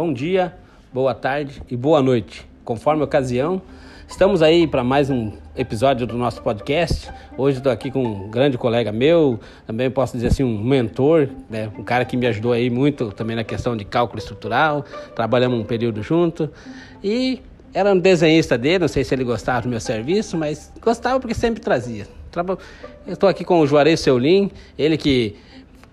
[0.00, 0.54] bom dia,
[0.90, 3.60] boa tarde e boa noite, conforme a ocasião.
[4.08, 7.10] Estamos aí para mais um episódio do nosso podcast.
[7.36, 11.70] Hoje estou aqui com um grande colega meu, também posso dizer assim, um mentor, né?
[11.78, 14.86] um cara que me ajudou aí muito também na questão de cálculo estrutural.
[15.14, 16.50] Trabalhamos um período junto
[17.04, 17.42] e
[17.74, 21.34] era um desenhista dele, não sei se ele gostava do meu serviço, mas gostava porque
[21.34, 22.06] sempre trazia.
[23.06, 25.36] Estou aqui com o Juarez Seulin, ele que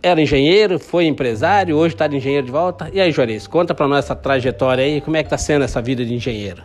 [0.01, 2.89] era engenheiro, foi empresário, hoje está de engenheiro de volta.
[2.93, 5.81] E aí, Juarez, conta para nós essa trajetória aí, como é que está sendo essa
[5.81, 6.61] vida de engenheiro?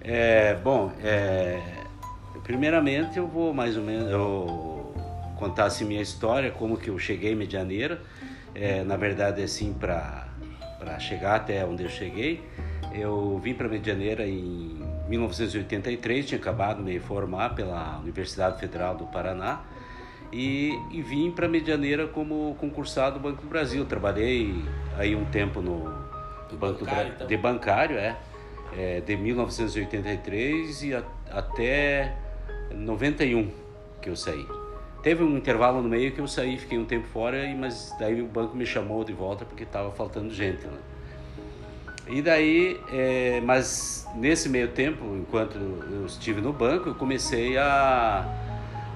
[0.00, 1.60] É, bom, é,
[2.42, 4.92] primeiramente eu vou mais ou menos eu
[5.36, 8.00] contar assim minha história, como que eu cheguei em Medianeira.
[8.54, 10.26] É, na verdade, assim, para
[10.98, 12.42] chegar até onde eu cheguei,
[12.94, 19.04] eu vim para Medianeira em 1983, tinha acabado de me formar pela Universidade Federal do
[19.06, 19.60] Paraná
[20.34, 23.84] e, e vim para Medianeira como concursado do Banco do Brasil.
[23.84, 24.52] Trabalhei
[24.98, 25.84] aí um tempo no
[26.56, 27.26] Banco bancário, então.
[27.28, 28.16] de bancário, é,
[28.76, 32.16] é, de 1983 e a, até
[32.72, 33.48] 91
[34.02, 34.44] que eu saí.
[35.04, 38.26] Teve um intervalo no meio que eu saí, fiquei um tempo fora, mas daí o
[38.26, 40.66] banco me chamou de volta porque estava faltando gente.
[40.66, 40.78] Né?
[42.08, 48.43] E daí, é, mas nesse meio tempo, enquanto eu estive no banco, eu comecei a,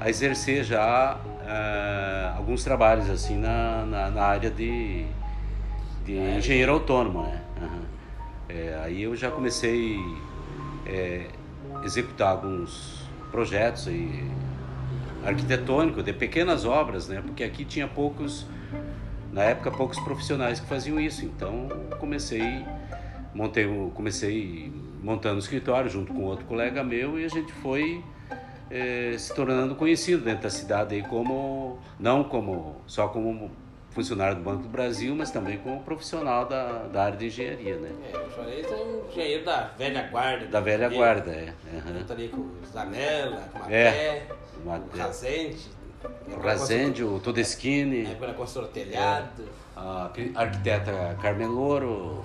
[0.00, 5.04] a exercer já é, alguns trabalhos assim na, na, na área de,
[6.04, 6.38] de é.
[6.38, 7.22] engenheiro autônomo.
[7.22, 7.42] Né?
[7.60, 7.80] Uhum.
[8.48, 9.98] É, aí eu já comecei
[10.86, 11.26] a é,
[11.84, 14.24] executar alguns projetos aí,
[15.24, 17.20] arquitetônicos, de pequenas obras, né?
[17.20, 18.46] porque aqui tinha poucos,
[19.32, 21.24] na época, poucos profissionais que faziam isso.
[21.24, 21.68] Então
[21.98, 22.64] comecei
[23.34, 28.02] montei, comecei montando um escritório junto com outro colega meu e a gente foi
[28.70, 33.50] é, se tornando conhecido dentro da cidade aí como não como só como
[33.90, 37.90] funcionário do Banco do Brasil, mas também como profissional da, da área de engenharia, né?
[38.12, 40.46] É, o Juarez é um engenheiro da velha guarda.
[40.46, 41.54] Da velha guarda, é.
[41.72, 42.04] Uhum.
[42.08, 44.26] Ali com o Zanella, com o Maté,
[44.62, 45.78] com o Razende.
[46.28, 48.06] O Razende, o Todeschini.
[48.06, 49.42] É, pela construtora Telhado.
[49.42, 52.24] É, a arquiteta Carmen Louro.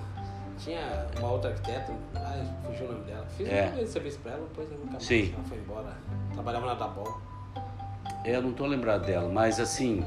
[0.58, 3.26] Tinha uma outra arquiteta, ai, fugiu o nome dela.
[3.36, 3.72] Fiz é.
[3.80, 5.04] um serviço pra ela, depois eu nunca mais.
[5.04, 5.32] Sim.
[5.34, 5.96] Ela foi embora.
[6.32, 7.20] Trabalhava na Dabol.
[8.24, 10.04] É, eu não tô lembrado dela, mas assim,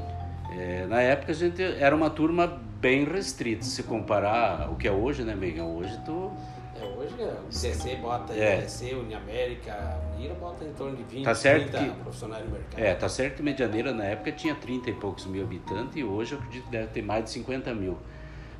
[0.50, 4.92] é, na época a gente era uma turma bem restrita, se comparar o que é
[4.92, 5.66] hoje, né, Miguel?
[5.66, 6.32] Hoje tu.
[6.80, 8.60] É, hoje é, o DC bota é.
[8.62, 12.80] DC, Uniamérica, Unira bota em torno de 20, tá certo 30 que, profissionais no mercado.
[12.80, 16.32] É, tá certo que Medianeira na época tinha 30 e poucos mil habitantes e hoje
[16.32, 17.98] eu acredito que deve ter mais de 50 mil.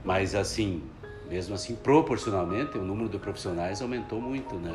[0.05, 0.83] Mas assim,
[1.29, 4.73] mesmo assim, proporcionalmente, o número de profissionais aumentou muito, né?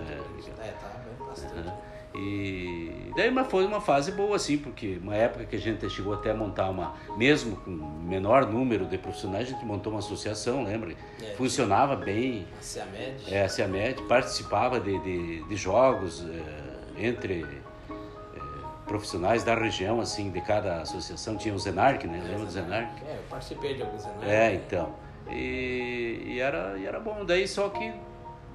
[0.59, 1.67] É, tá bem bastante.
[1.67, 1.93] Uhum.
[2.15, 6.13] E daí mas foi uma fase boa, assim, porque uma época que a gente chegou
[6.13, 10.63] até a montar uma, mesmo com menor número de profissionais, a gente montou uma associação,
[10.63, 10.93] lembra?
[11.21, 12.45] É, Funcionava bem.
[12.59, 13.33] A CEAMED.
[13.33, 18.37] É, a CEAMED, participava de, de, de jogos é, entre é,
[18.85, 21.35] profissionais da região, assim, de cada associação.
[21.35, 22.21] Tinha o Zenarc, né?
[22.23, 23.03] Lembra do Zenarc?
[23.07, 24.27] É, eu participei de alguns Zenarc.
[24.27, 24.93] É, então.
[25.29, 27.25] E, e, era, e era bom.
[27.25, 27.91] Daí só que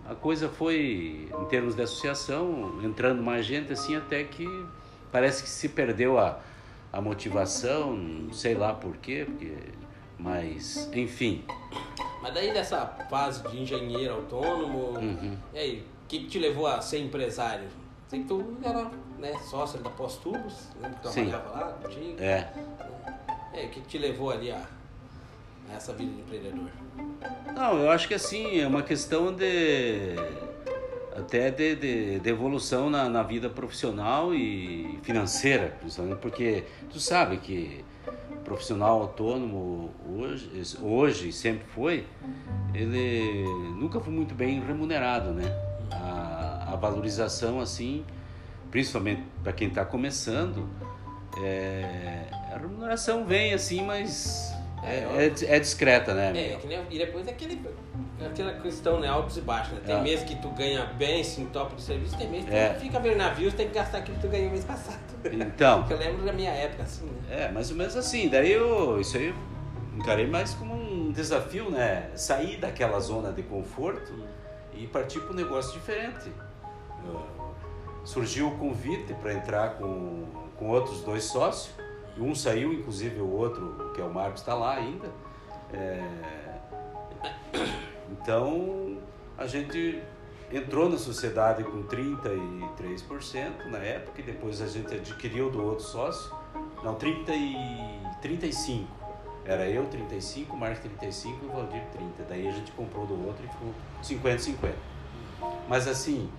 [0.08, 4.46] a coisa foi, em termos de associação, entrando mais gente assim, até que
[5.12, 6.40] parece que se perdeu a,
[6.92, 9.54] a motivação, não sei lá por quê, porque,
[10.18, 11.44] mas enfim.
[12.22, 15.36] Mas daí dessa fase de engenheiro autônomo, uhum.
[15.52, 17.68] e aí, o que, que te levou a ser empresário?
[18.08, 22.16] Sei que tu era né, sócio da Pós-Tubos, lembra que tu trabalhava lá contigo?
[22.18, 22.50] É.
[23.52, 24.66] E aí, o que, que te levou ali a
[25.74, 26.70] essa vida de empreendedor?
[27.54, 30.14] Não, eu acho que assim, é uma questão de
[31.16, 37.38] até de, de, de evolução na, na, vida profissional e financeira, principalmente porque tu sabe
[37.38, 37.84] que
[38.44, 42.06] profissional autônomo hoje, hoje sempre foi,
[42.72, 43.44] ele
[43.78, 45.44] nunca foi muito bem remunerado, né?
[45.90, 48.04] A, a valorização assim,
[48.70, 50.68] principalmente para quem está começando,
[51.42, 56.52] é, a remuneração vem assim, mas é, é, é, discreta, né?
[56.52, 57.60] É, que nem, e depois é aquele,
[58.24, 59.08] aquela questão, né?
[59.08, 59.80] Altos e baixos, né?
[59.84, 60.02] Tem ah.
[60.02, 62.70] mês que tu ganha bem, sim, top de serviço, tem mês que é.
[62.70, 64.98] tu fica vendo navios, tem que gastar aquilo que tu ganhou mês passado.
[65.24, 65.86] Então.
[65.90, 67.44] eu lembro da minha época, assim, né?
[67.46, 68.28] É, mais ou menos assim.
[68.28, 69.34] Daí eu, isso aí eu
[69.96, 72.10] encarei mais como um desafio, né?
[72.14, 74.12] Sair daquela zona de conforto
[74.74, 76.30] e partir para um negócio diferente.
[78.04, 80.26] Surgiu o convite para entrar com,
[80.56, 81.74] com outros dois sócios
[82.20, 85.10] um saiu, inclusive o outro, que é o Marcos, está lá ainda.
[85.72, 86.02] É...
[88.10, 88.98] Então,
[89.36, 90.02] a gente
[90.52, 96.34] entrou na sociedade com 33% na época e depois a gente adquiriu do outro sócio.
[96.82, 98.86] Não, 30 e 35%.
[99.44, 102.22] Era eu 35, Marcos 35 e Valdir 30.
[102.28, 103.72] Daí a gente comprou do outro e ficou
[104.02, 104.74] 50 50.
[105.66, 106.30] Mas assim,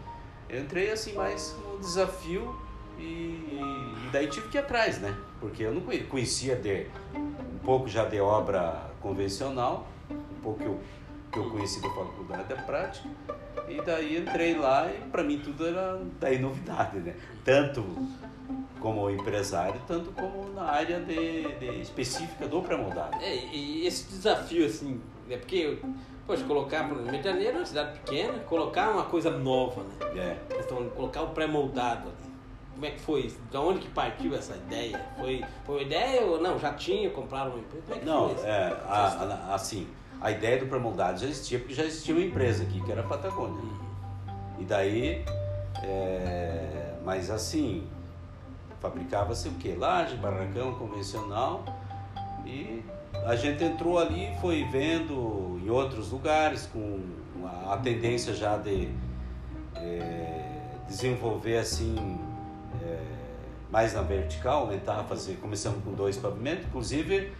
[0.47, 2.55] eu entrei assim mais um desafio
[2.99, 5.17] e, e daí tive que ir atrás, né?
[5.39, 10.79] Porque eu não conhecia de um pouco já de obra convencional, um pouco que eu,
[11.31, 13.07] que eu conheci da faculdade da prática.
[13.67, 17.15] E daí entrei lá e para mim tudo era daí novidade, né?
[17.45, 17.83] Tanto
[18.79, 23.17] como empresário, tanto como na área de, de específica do pré-moldado.
[23.21, 25.79] É, e esse desafio, assim, é porque,
[26.25, 29.83] poxa, colocar, por exemplo, Rio de Janeiro é uma cidade pequena, colocar uma coisa nova,
[29.83, 30.37] né?
[30.49, 30.59] É.
[30.59, 32.28] Então, colocar o pré-moldado ali.
[32.79, 33.29] Como é que foi?
[33.51, 35.05] De onde que partiu essa ideia?
[35.17, 36.57] Foi, foi uma ideia ou não?
[36.57, 37.83] Já tinha, compraram uma empresa?
[37.85, 39.85] Como é que não, foi é, a, a, assim,
[40.21, 43.03] a ideia do pré-moldado já existia, porque já existia uma empresa aqui, que era a
[43.03, 43.61] Patagônia.
[44.57, 45.25] E daí,
[45.83, 47.85] é, mas assim,
[48.79, 49.73] fabricava-se o que?
[49.73, 51.65] Laje, barracão convencional
[52.45, 52.81] e
[53.25, 57.01] a gente entrou ali foi vendo em outros lugares com
[57.67, 58.87] a, tendência já de
[59.75, 62.28] é, desenvolver assim
[63.71, 67.31] mais na vertical, aumentar, fazer, começamos com dois pavimentos, inclusive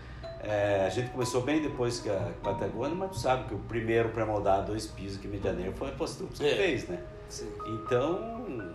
[0.42, 4.10] é, a gente começou bem depois que a Patagônia, mas tu sabe que o primeiro
[4.10, 6.56] pré-moldado dois pisos que em Janeiro foi a Postupes que é.
[6.56, 7.04] fez, né?
[7.28, 7.52] Sim.
[7.68, 8.74] Então,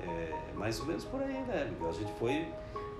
[0.00, 1.90] é, mais ou menos por aí, né, Miguel?
[1.90, 2.48] A gente foi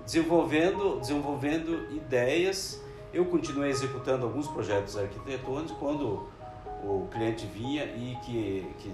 [0.05, 2.79] desenvolvendo, desenvolvendo ideias.
[3.11, 6.29] Eu continuei executando alguns projetos arquitetônicos quando
[6.83, 8.93] o cliente vinha e que, que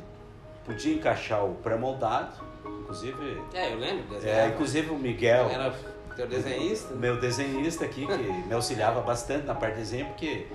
[0.64, 2.38] podia encaixar o pré-moldado,
[2.82, 3.42] inclusive.
[3.54, 4.04] É, eu lembro.
[4.24, 5.50] É, inclusive o Miguel.
[5.50, 5.74] Era
[6.16, 6.94] teu desenhista?
[6.96, 10.48] Meu desenhista aqui, que me auxiliava bastante na parte de desenho, porque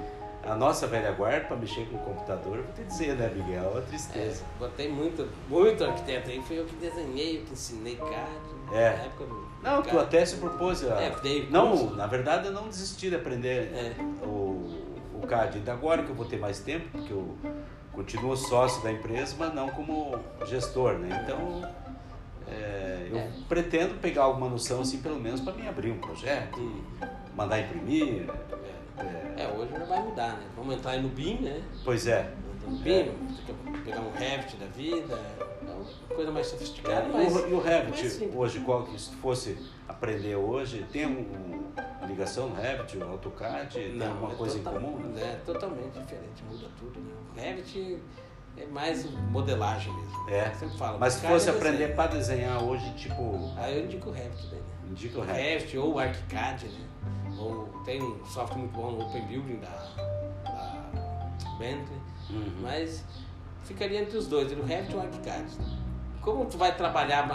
[0.42, 3.64] a nossa velha guarda para mexer com o computador, vou te dizer, né, Miguel?
[3.64, 4.42] É uma tristeza.
[4.42, 8.72] É, botei muito, muito arquiteto aí, fui eu que desenhei, eu que ensinei CAD.
[8.72, 8.96] É.
[8.96, 9.24] Na época
[9.62, 9.90] não, CAD.
[9.90, 10.82] tu até se propôs.
[10.84, 11.00] A...
[11.00, 11.94] É, dei não, curso.
[11.94, 13.94] na verdade eu não desisti de aprender é.
[14.24, 14.80] o,
[15.22, 15.58] o CAD.
[15.58, 17.36] Ainda agora que eu vou ter mais tempo, porque eu
[17.92, 21.22] continuo sócio da empresa, mas não como gestor, né?
[21.22, 21.89] Então.
[22.50, 23.30] É, eu é.
[23.48, 26.60] pretendo pegar alguma noção, assim, pelo menos para me abrir um projeto,
[27.36, 28.26] mandar imprimir,
[28.98, 29.42] é.
[29.42, 30.46] é, hoje não vai mudar, né?
[30.56, 31.62] Vamos entrar aí no BIM, né?
[31.84, 32.32] Pois é.
[32.66, 33.14] No BIM, é.
[33.84, 37.06] pegar um Revit da vida, é uma coisa mais sofisticada.
[37.06, 39.56] É, mas, e o Revit, mas, hoje, qual que se fosse
[39.88, 41.62] aprender hoje, tem um,
[41.98, 44.98] uma ligação no Revit, o AutoCAD, tem não, alguma é coisa total, em comum?
[44.98, 45.22] Né?
[45.22, 47.00] É totalmente diferente, muda tudo.
[47.00, 47.12] Né?
[47.36, 47.98] O Revit
[48.56, 50.30] é mais modelagem mesmo.
[50.30, 50.50] É.
[50.54, 50.98] Sempre falo.
[50.98, 53.52] Mas se fosse aprender para desenhar hoje, tipo.
[53.56, 54.66] Ah, eu indico o Revit daí, né?
[54.90, 55.42] Indica o Revit.
[55.42, 56.88] Revit ou o ArchiCAD, né?
[57.38, 59.68] Ou tem um software muito bom no Open Building da,
[60.44, 61.98] da Bentley,
[62.30, 62.52] uhum.
[62.60, 63.04] mas
[63.64, 65.46] ficaria entre os dois, o Revit e o ArchiCAD.
[66.20, 67.26] Como tu vai trabalhar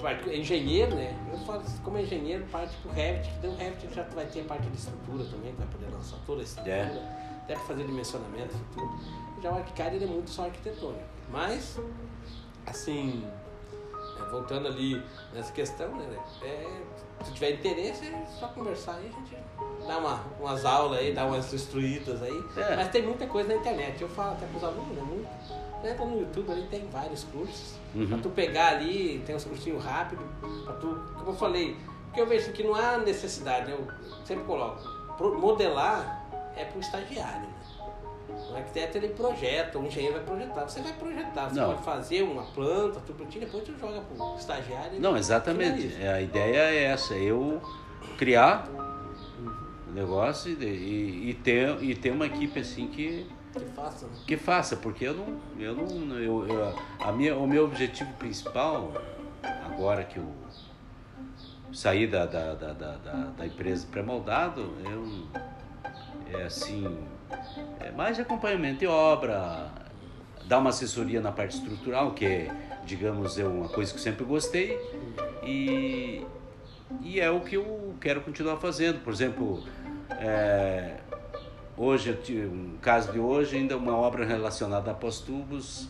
[0.00, 1.16] parte, engenheiro, né?
[1.32, 4.76] Eu falo como engenheiro, parte pro Revit, que o Revit já vai ter parte de
[4.76, 7.39] estrutura também, vai poder lançar toda a estrutura, é.
[7.50, 9.00] Até para fazer dimensionamento futuro.
[9.42, 11.02] Já o ArchiCAD ele é muito só arquitetônico.
[11.30, 11.78] Mas,
[12.66, 13.24] assim,
[14.18, 15.02] é, voltando ali
[15.34, 16.06] nessa questão, né?
[16.42, 16.82] É,
[17.24, 19.36] se tiver interesse, é só conversar aí, a gente
[19.86, 22.44] dá uma, umas aulas aí, dá umas instruídas aí.
[22.56, 22.76] É.
[22.76, 24.00] Mas tem muita coisa na internet.
[24.00, 25.02] Eu falo até pros alunos, né?
[25.02, 25.28] Muito.
[25.82, 27.74] Entra no YouTube ali, tem vários cursos.
[27.94, 28.06] Uhum.
[28.06, 30.24] Pra tu pegar ali, tem uns cursinhos rápidos,
[30.64, 33.86] pra tu, como eu falei, porque eu vejo que não há necessidade, eu
[34.24, 34.82] sempre coloco,
[35.38, 36.19] modelar
[36.56, 37.54] é pro estagiário, né?
[38.50, 40.68] O arquiteto ele projeta, o engenheiro vai projetar.
[40.68, 41.72] Você vai projetar, você não.
[41.72, 45.00] pode fazer uma planta, tudo bonitinho, depois tu joga pro estagiário.
[45.00, 45.94] Não, exatamente.
[46.02, 47.60] A ideia é essa, eu
[48.16, 48.68] criar
[49.88, 53.26] o negócio e, e, e, ter, e ter uma equipe assim que.
[53.52, 54.06] Que faça.
[54.06, 54.12] Né?
[54.26, 55.40] Que faça, porque eu não.
[55.58, 58.92] Eu não eu, eu, a minha, o meu objetivo principal,
[59.42, 60.26] agora que eu
[61.72, 62.94] saí da, da, da, da,
[63.36, 65.26] da empresa pré-moldado, eu,
[66.34, 66.86] é assim
[67.80, 69.70] é, mais acompanhamento de obra,
[70.46, 72.50] dar uma assessoria na parte estrutural, que é,
[72.84, 74.78] digamos, é uma coisa que eu sempre gostei,
[75.42, 76.24] e,
[77.02, 79.02] e é o que eu quero continuar fazendo.
[79.02, 79.62] Por exemplo,
[80.18, 80.96] é,
[81.76, 85.88] hoje, um caso de hoje, ainda uma obra relacionada a pós-tubos,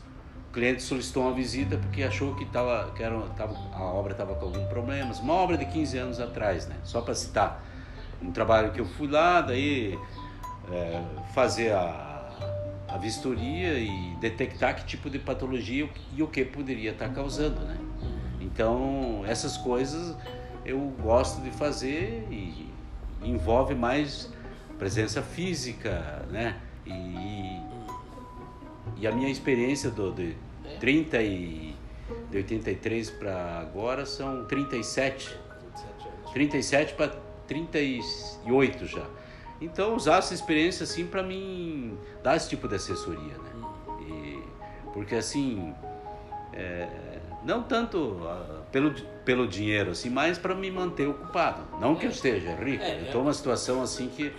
[0.49, 4.35] o cliente solicitou uma visita porque achou que, tava, que era, tava, a obra estava
[4.35, 6.77] com algum problema, uma obra de 15 anos atrás, né?
[6.85, 7.65] só para citar.
[8.21, 9.99] Um trabalho que eu fui lá, daí
[10.71, 11.03] é,
[11.33, 12.31] fazer a,
[12.89, 17.79] a vistoria e detectar que tipo de patologia e o que poderia estar causando, né?
[18.41, 20.17] Então, essas coisas
[20.65, 22.71] eu gosto de fazer e
[23.23, 24.31] envolve mais
[24.79, 26.57] presença física, né?
[26.87, 27.61] E,
[28.97, 30.35] e a minha experiência do, de
[30.79, 31.77] 30 e
[32.31, 35.37] de 83 para agora são 37.
[36.33, 37.09] 37 para
[37.47, 39.07] 38 já.
[39.61, 43.51] Então usar essa experiência assim para mim dar esse tipo de assessoria, né?
[44.01, 44.43] E,
[44.93, 45.75] porque assim,
[46.53, 46.89] é,
[47.45, 48.93] não tanto uh, pelo,
[49.25, 51.63] pelo dinheiro, assim, mas para me manter ocupado.
[51.79, 53.03] Não que eu esteja rico, É, eu é.
[53.03, 54.33] estou numa situação assim que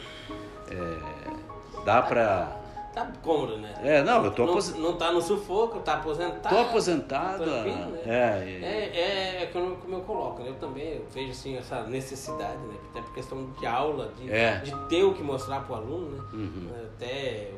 [0.70, 2.61] é, dá para
[2.93, 3.74] Tá cômodo, né?
[3.81, 6.53] É, não, eu tô não, apos- não tá no sufoco, tá aposentado.
[6.53, 7.43] Tô aposentado.
[7.43, 8.01] tranquilo, né?
[8.05, 9.00] É, É,
[9.39, 10.50] é, é como, como eu coloco, né?
[10.50, 12.75] eu também vejo assim, essa necessidade, né?
[12.89, 14.57] até por questão de aula, de, É.
[14.57, 16.24] de ter o que mostrar para o aluno, né?
[16.33, 16.67] Uhum.
[16.95, 17.51] Até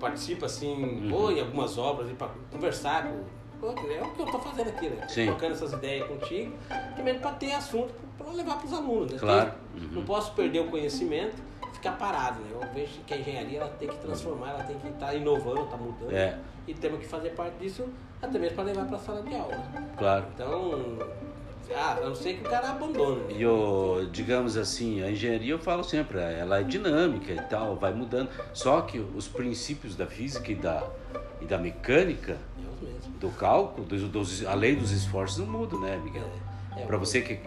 [0.00, 3.24] participa assim, ou em algumas obras, para conversar com.
[3.60, 5.06] pô, É o que eu tô fazendo aqui, né?
[5.08, 5.26] Sim.
[5.26, 6.52] Trocando essas ideias contigo,
[6.96, 9.12] também para ter assunto para levar para os alunos.
[9.12, 9.18] Né?
[9.18, 9.52] Claro.
[9.72, 9.92] Porque Uhum.
[9.92, 11.36] Não posso perder o conhecimento
[11.84, 12.46] ficar parado, né?
[12.52, 15.76] Eu vejo que a engenharia ela tem que transformar, ela tem que estar inovando, estar
[15.76, 16.12] mudando.
[16.12, 16.38] É.
[16.66, 17.86] E temos que fazer parte disso
[18.22, 19.62] até mesmo para levar para a sala de aula.
[19.98, 20.24] claro.
[20.34, 20.98] Então,
[21.76, 23.20] ah, a não ser que o cara abandone.
[23.20, 23.34] né?
[23.38, 27.92] E o, digamos assim, a engenharia eu falo sempre, ela é dinâmica e tal, vai
[27.92, 28.30] mudando.
[28.54, 30.82] Só que os princípios da física e da,
[31.42, 32.38] e da mecânica,
[33.20, 36.24] do cálculo, dos, dos- a lei dos esforços não muda, né, Miguel?
[36.76, 37.38] É, é, Para você que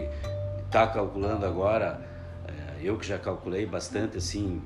[0.66, 2.00] está calculando agora,
[2.82, 4.62] eu que já calculei bastante assim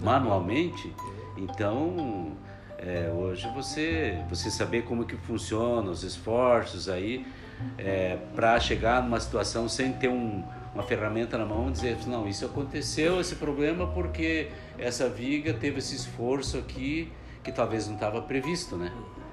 [0.00, 0.92] manualmente,
[1.36, 2.32] então
[2.78, 7.24] é, hoje você você saber como que funciona os esforços aí
[8.34, 10.42] para chegar numa situação sem ter um,
[10.74, 15.78] uma ferramenta na mão e dizer não isso aconteceu esse problema porque essa viga teve
[15.78, 17.12] esse esforço aqui
[17.44, 18.92] que talvez não estava previsto, né?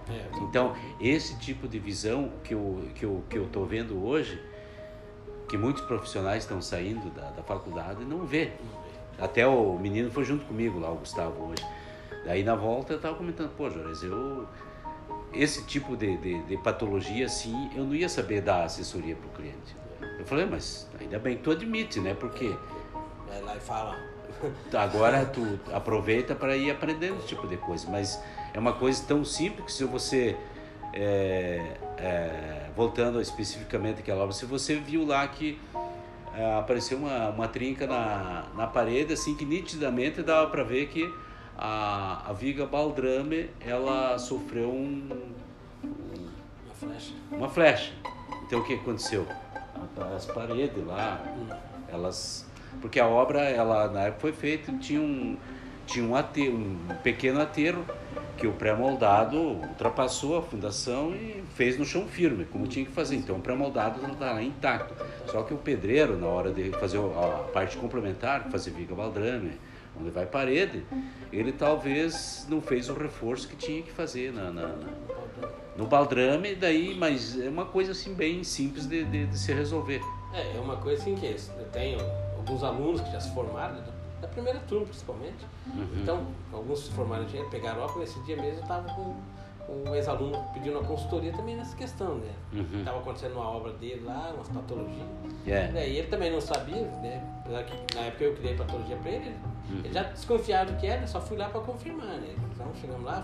[0.10, 4.42] É, Então, esse tipo de visão que eu que eu que eu tô vendo hoje,
[5.50, 8.52] que muitos profissionais estão saindo da, da faculdade e não vê.
[9.18, 11.66] Até o menino foi junto comigo lá, o Gustavo hoje.
[12.24, 14.48] Daí na volta eu tava comentando, pô, Jorge, eu
[15.34, 19.76] esse tipo de, de, de patologia assim, eu não ia saber dar assessoria pro cliente.
[20.18, 22.14] Eu falei, mas ainda bem que tu admite, né?
[22.14, 22.56] Porque
[23.28, 23.98] vai lá e fala.
[24.74, 28.22] Agora tu aproveita para ir aprendendo esse tipo de coisa, mas
[28.54, 30.36] é uma coisa tão simples que se você
[30.94, 35.60] é, é, voltando especificamente àquela obra, se você viu lá que
[36.36, 41.12] é, apareceu uma, uma trinca na, na parede, assim que nitidamente dava para ver que
[41.58, 45.10] a, a viga baldrame ela sofreu um,
[45.84, 47.14] Uma flecha.
[47.32, 47.94] uma flecha.
[48.46, 49.28] Então o que aconteceu?
[50.16, 51.22] As paredes lá,
[51.88, 52.46] elas.
[52.82, 55.38] Porque a obra, ela na época foi feita, tinha um,
[55.86, 57.84] tinha um, ate, um pequeno aterro
[58.40, 63.16] que o pré-moldado ultrapassou a fundação e fez no chão firme, como tinha que fazer.
[63.18, 64.94] Então o pré-moldado está lá intacto.
[65.28, 69.52] Só que o pedreiro, na hora de fazer a parte complementar, fazer viga baldrame,
[70.00, 70.86] onde vai parede,
[71.34, 74.76] ele talvez não fez o reforço que tinha que fazer na- na-
[75.76, 80.02] no baldrame, daí, mas é uma coisa assim bem simples de, de, de se resolver.
[80.34, 82.00] É, é uma coisa assim que eu tenho
[82.38, 83.76] alguns alunos que já se formaram,
[84.22, 85.46] da, primeira turma principalmente.
[86.02, 89.16] Então, alguns se formaram engenharia, pegaram óculos, nesse dia mesmo eu estava com,
[89.72, 92.34] um ex-aluno pedindo uma consultoria também nessa questão, né?
[92.54, 92.80] Uhum.
[92.80, 95.06] Estava acontecendo uma obra dele lá, umas patologias.
[95.46, 95.88] É.
[95.88, 97.24] E ele também não sabia, né?
[97.42, 99.36] Apesar que na época eu criei patologia para ele,
[99.70, 99.82] Uhum.
[99.84, 102.34] ele já desconfiava do que era, só fui lá para confirmar, né?
[102.52, 103.24] Então chegamos lá,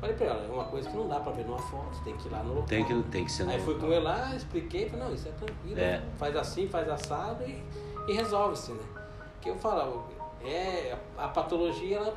[0.00, 2.16] falei para ele, olha, é uma coisa que não dá para ver numa foto, tem
[2.16, 2.66] que ir lá no local.
[2.66, 3.48] Tem que, tem que ser.
[3.48, 6.02] Aí no- fui com ele lá, expliquei, falei, não, isso é tranquilo, É.
[6.18, 7.62] faz assim, faz assado e,
[8.08, 8.82] e resolve-se, né?
[9.40, 10.02] Que eu falo,
[10.44, 12.14] é, a, a patologia, ela,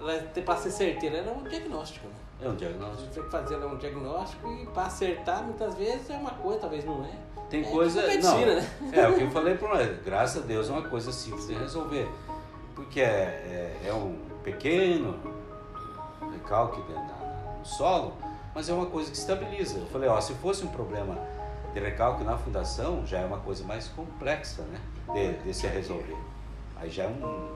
[0.00, 2.14] ela para ser certeira, ela é um diagnóstico, né?
[2.42, 3.02] É um A diagnóstico.
[3.02, 6.84] gente tem que fazer um diagnóstico e para acertar, muitas vezes é uma coisa, talvez
[6.84, 7.10] não é.
[7.50, 8.02] Tem É coisa.
[8.06, 8.68] medicina, não, né?
[8.92, 12.08] É, o que eu falei para graças a Deus é uma coisa simples de resolver.
[12.74, 15.18] Porque é, é, é um pequeno
[16.32, 18.14] recalque no solo,
[18.54, 19.78] mas é uma coisa que estabiliza.
[19.78, 21.18] Eu falei, ó, se fosse um problema
[21.74, 24.80] de recalque na fundação, já é uma coisa mais complexa, né?
[25.12, 26.16] De, de se resolver.
[26.80, 27.48] Aí já é um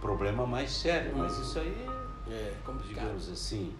[0.00, 1.86] problema mais sério, mas isso aí
[2.30, 3.04] É complicado.
[3.04, 3.74] digamos assim,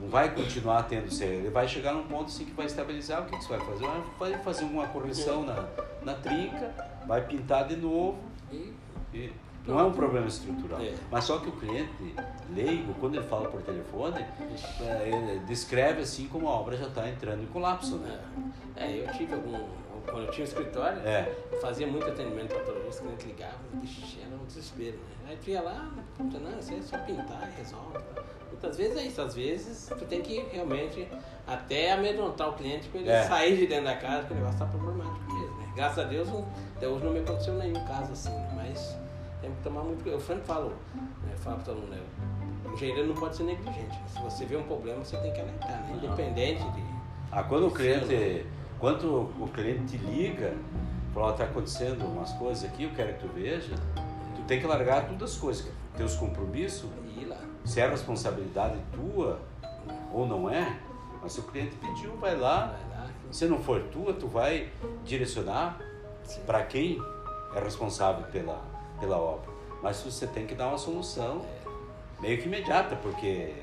[0.00, 1.26] não vai continuar tendo ser.
[1.26, 3.22] Ele vai chegar num ponto assim que vai estabilizar.
[3.22, 3.86] O que, que você vai fazer?
[4.18, 5.66] Vai fazer uma correção na,
[6.02, 6.74] na trinca,
[7.06, 8.18] vai pintar de novo.
[8.52, 8.72] E
[9.12, 9.32] E
[9.66, 10.80] não é um problema estrutural.
[10.80, 10.94] É.
[11.10, 12.14] Mas só que o cliente
[12.54, 14.24] leigo, quando ele fala por telefone,
[14.80, 18.20] é, ele descreve assim como a obra já está entrando em colapso, né?
[18.76, 19.64] É, eu tive algum.
[20.06, 21.32] Quando eu tinha um escritório, É.
[21.60, 25.30] fazia muito atendimento patologista, quando ele ligava, vixi, era um desespero, né?
[25.30, 27.92] Aí tu ia lá, puta, não, isso é só pintar e resolve.
[28.14, 28.22] tá?
[28.50, 31.08] Muitas vezes é isso, às vezes tu tem que realmente
[31.46, 33.22] até amedrontar o cliente para ele É.
[33.24, 35.72] sair de dentro da casa, porque o negócio tá problemático mesmo, né?
[35.74, 36.46] Graças a Deus, não-
[36.76, 38.52] até hoje não me aconteceu nenhum caso assim, né?
[38.54, 38.96] mas
[39.40, 40.20] tem que tomar muito cuidado.
[40.20, 40.68] Eu sempre falo,
[41.24, 42.02] né, falo para todo mundo, né?
[42.66, 43.88] o engenheiro não pode ser negligente.
[43.88, 44.04] né?
[44.08, 45.92] Se você vê um problema, você tem que alertar, né?
[46.02, 46.82] Independente de.
[47.32, 48.46] Ah, quando o cliente
[48.78, 50.54] Quando o cliente te liga,
[51.12, 53.74] fala, está acontecendo umas coisas aqui, eu quero que tu veja,
[54.36, 55.66] tu tem que largar todas as coisas,
[55.96, 57.38] teus compromissos, E lá.
[57.64, 59.40] se é responsabilidade tua
[60.12, 60.78] ou não é,
[61.22, 62.76] mas se o cliente pediu, vai lá,
[63.30, 64.70] se não for tua, tu vai
[65.04, 65.78] direcionar
[66.46, 67.00] para quem
[67.54, 68.62] é responsável pela,
[69.00, 69.50] pela obra.
[69.82, 71.42] Mas você tem que dar uma solução
[72.20, 73.54] meio que imediata, porque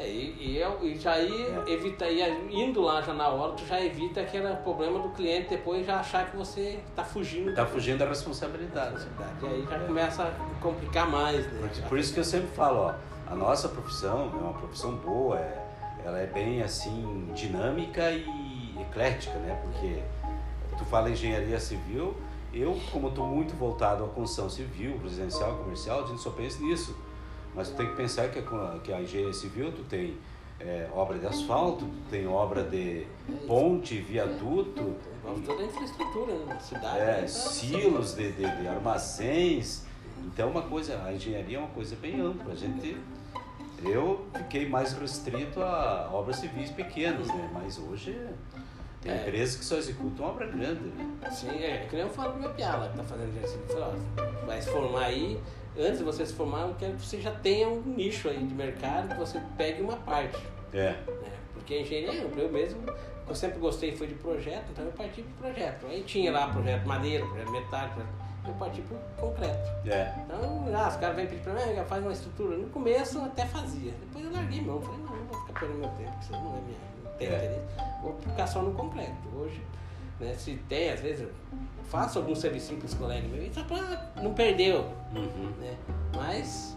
[0.00, 1.72] É, e, e, eu- e já aí É.
[1.72, 5.84] evita, e indo lá já na hora, tu já evita aquele problema do cliente depois
[5.84, 8.92] já achar que você está fugindo está fugindo da responsabilidade.
[8.94, 9.44] responsabilidade.
[9.44, 11.68] E aí já começa a complicar mais, né?
[11.80, 12.94] Por, por isso que eu sempre falo, ó,
[13.26, 15.66] a nossa profissão é uma profissão boa, é,
[16.04, 19.60] ela é bem assim dinâmica e eclética, né?
[19.64, 20.00] Porque
[20.78, 22.16] tu fala engenharia civil,
[22.54, 26.96] eu como estou muito voltado à construção civil, residencial, comercial, a gente só pensa nisso.
[27.54, 30.16] Mas tu tem que pensar que a, que a engenharia civil tu tem
[30.60, 33.06] é, obra de asfalto, tu tem obra de
[33.46, 36.44] ponte, viaduto, Envolve toda a infraestrutura né?
[36.48, 36.98] na cidade.
[36.98, 37.26] é, né?
[37.28, 39.82] Silos de, de, de armazéns.
[40.24, 42.52] Então, uma coisa, a engenharia é uma coisa bem ampla.
[42.52, 42.96] A gente,
[43.84, 47.50] eu fiquei mais restrito a obras civis pequenas, né?
[47.52, 48.18] Mas hoje
[49.00, 49.22] tem É.
[49.22, 51.30] empresas que só executam obra grande, né?
[51.30, 53.76] Sim, é, que nem eu falo pro meu piá lá que tá fazendo engenharia civil.
[53.80, 55.38] Ó, vai se formar aí,
[55.78, 58.54] antes de você se formar, eu quero que você já tenha um nicho aí de
[58.54, 60.36] mercado, que você pegue uma parte.
[60.72, 61.32] É, né?
[61.54, 62.22] Porque a engenharia.
[62.22, 62.80] Eu mesmo,
[63.28, 65.86] eu sempre gostei foi de projeto, então eu parti pro projeto.
[65.86, 69.70] Aí tinha lá projeto madeira, projeto metálico, projeto- eu parti pro concreto.
[69.90, 70.14] é.
[70.24, 72.56] Então, ah, os caras vêm pedir pra mim, ah, faz uma estrutura.
[72.56, 73.92] No começo eu até fazia.
[73.92, 74.80] Depois eu larguei mão.
[74.80, 76.78] Falei, não, não vou ficar perdendo meu tempo, isso não é minha.
[77.04, 77.34] Não tem É.
[77.36, 77.60] interesse.
[78.02, 79.12] Vou ficar só no concreto.
[79.36, 79.60] Hoje,
[80.20, 81.30] né, se tem, às vezes, eu
[81.88, 85.52] faço algum serviço para os colegas meus, só pra não perder, Uhum.
[85.60, 85.76] né?
[86.14, 86.76] Mas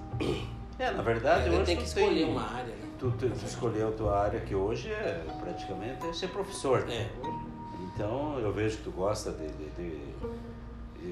[0.79, 2.87] É, na verdade, eu hoje tenho tu que escolher tem- uma área, né?
[2.99, 6.87] Tu, tu, tu escolheu a tua área que hoje é praticamente é ser professor.
[6.89, 7.09] É.
[7.93, 10.11] Então eu vejo que tu gosta de, de- de-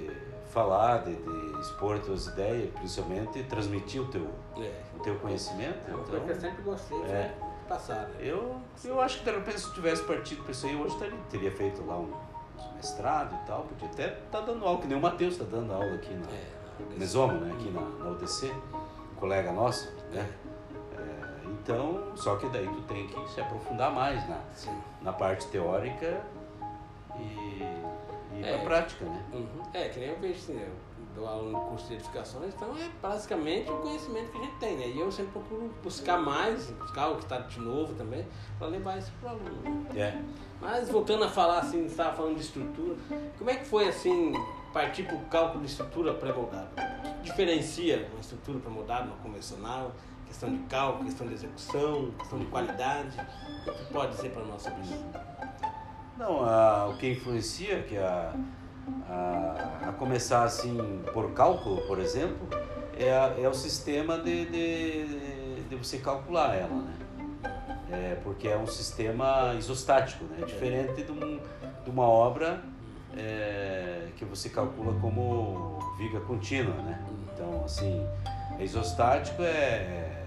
[0.08, 0.12] de
[0.52, 4.72] falar, de, de expor tuas ideias, principalmente transmitir o teu, É.
[4.96, 5.78] o teu conhecimento.
[5.88, 7.34] É uma coisa que eu Então, sempre gostei, É.
[7.40, 8.08] foi passar.
[8.08, 8.16] Né?
[8.20, 11.18] eu, eu acho que de repente se eu tivesse partido para isso aí, hoje teria,
[11.30, 12.12] teria feito lá um
[12.76, 15.94] mestrado e tal, podia até estar dando aula, que nem o Matheus está dando aula
[15.94, 18.52] aqui na É, Mesomo, né, aqui na, na UDC,
[19.12, 20.28] um colega nosso, né?
[20.98, 24.76] É, então, só que daí tu tem que se aprofundar mais na, sim.
[25.02, 26.22] na parte teórica
[27.18, 27.64] e,
[28.34, 28.58] e É.
[28.58, 29.26] na prática, né?
[29.34, 29.62] Uhum.
[29.74, 32.90] É, que nem eu vejo assim, eu dou aula no curso de edificações, então é
[33.02, 34.88] basicamente o conhecimento que a gente tem, né?
[34.88, 38.26] E eu sempre procuro buscar mais, buscar o que está de novo também,
[38.58, 39.88] para levar isso para o aluno.
[39.96, 40.22] É.
[40.62, 42.96] Mas voltando a falar assim, estava falando de estrutura,
[43.38, 44.34] como é que foi assim,
[44.74, 46.70] partir para o cálculo de estrutura pré-moldada?
[46.76, 49.94] O que diferencia uma estrutura pré-moldada, uma convencional?
[50.26, 53.18] Questão de cálculo, questão de execução, questão de qualidade?
[53.66, 55.06] O que pode dizer para nós sobre isso?
[56.20, 58.36] Não, a, o que influencia, que a,
[59.10, 62.48] a, a começar assim por cálculo, por exemplo,
[62.98, 66.94] é, a- é o sistema de, de, de você calcular ela, né?
[67.92, 70.46] É, porque é um sistema isostático, né?
[70.46, 71.40] Diferente de, um,
[71.84, 72.62] de uma obra
[73.18, 77.04] é, que você calcula como viga contínua, né?
[77.34, 78.06] Então, assim,
[78.60, 80.24] é isostático é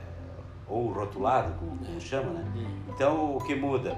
[0.66, 2.44] ou rotulado, como, como chama, né?
[2.88, 3.96] Então, o que muda?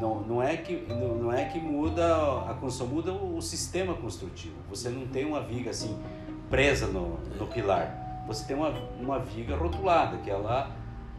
[0.00, 2.04] Não, não, é que, não, não é que muda
[2.48, 4.54] a construção, muda o, o sistema construtivo.
[4.68, 5.98] Você não tem uma viga assim
[6.50, 8.24] presa no, no pilar.
[8.26, 10.70] Você tem uma, uma viga rotulada, que ela,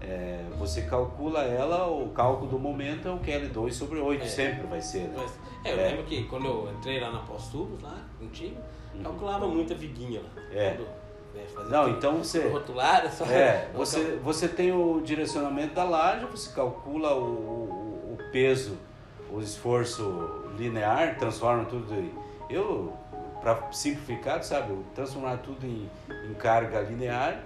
[0.01, 4.27] é, você calcula ela, o cálculo do momento é o QL2 sobre 8, É.
[4.27, 5.03] sempre vai ser.
[5.09, 5.13] Né?
[5.17, 5.87] Mas, é, eu É.
[5.89, 8.55] lembro que quando eu entrei lá na Pós-Tubos, lá, contigo,
[9.03, 10.41] calculava muita viguinha lá.
[10.41, 10.47] Uhum.
[10.57, 10.69] É.
[10.71, 10.87] Tudo,
[11.35, 13.25] né, Não, então você- Rotulado, só.
[13.25, 17.84] É, você, você tem o direcionamento da laje, você calcula o
[18.31, 18.77] peso,
[19.31, 22.11] o esforço linear, transforma tudo em.
[22.49, 22.93] Eu,
[23.41, 25.89] para simplificar, sabe, transformar tudo em,
[26.29, 27.43] em carga linear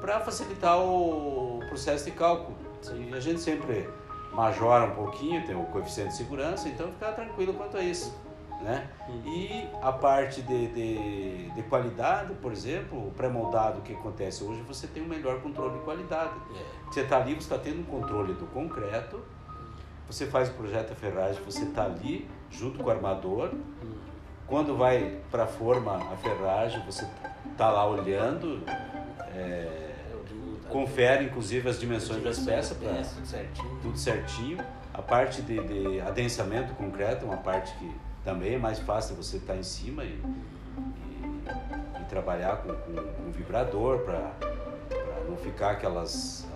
[0.00, 2.56] para facilitar o processo de cálculo.
[2.94, 3.88] E a gente sempre
[4.32, 8.14] majora um pouquinho, tem o coeficiente de segurança, então ficar tranquilo quanto a isso.
[8.60, 8.88] Né?
[9.24, 14.86] E a parte de, de, de qualidade, por exemplo, o pré-moldado, que acontece hoje, você
[14.86, 16.32] tem um melhor controle de qualidade.
[16.54, 16.90] É.
[16.90, 19.20] Você está ali, você está tendo um controle do concreto,
[20.08, 23.50] você faz o projeto de ferragem, você está ali junto com o armador.
[24.46, 27.04] Quando vai para a forma a ferragem, você
[27.50, 28.62] está lá olhando,
[29.34, 29.92] é,
[30.68, 32.90] confere inclusive as dimensões das peças para
[33.82, 34.58] tudo certinho.
[34.94, 37.92] A parte de, de adensamento concreto é uma parte que
[38.24, 43.30] também é mais fácil você estar em cima e, e- e trabalhar com, com, com
[43.32, 44.32] vibrador para
[45.28, 46.46] não ficar aquelas.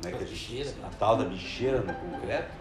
[0.00, 0.84] A, como é que a, gente, né?
[0.86, 2.52] a tal da bicheira no concreto.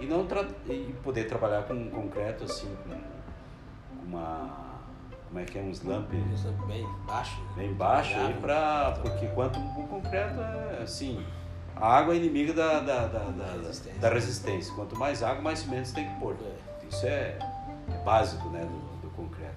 [0.00, 0.26] e não
[0.68, 4.64] e poder trabalhar com concreto assim, com uma
[5.28, 7.48] como é que é um slump bem baixo, né?
[7.56, 11.24] bem baixo aí para porque quanto o concreto é assim
[11.76, 14.00] a água é inimiga da, da, da, da, resistência.
[14.00, 14.74] da resistência.
[14.74, 16.36] Quanto mais água, mais cimento você tem que pôr.
[16.40, 16.86] É.
[16.88, 17.36] Isso é,
[17.90, 19.56] é básico né, do, do, concreto.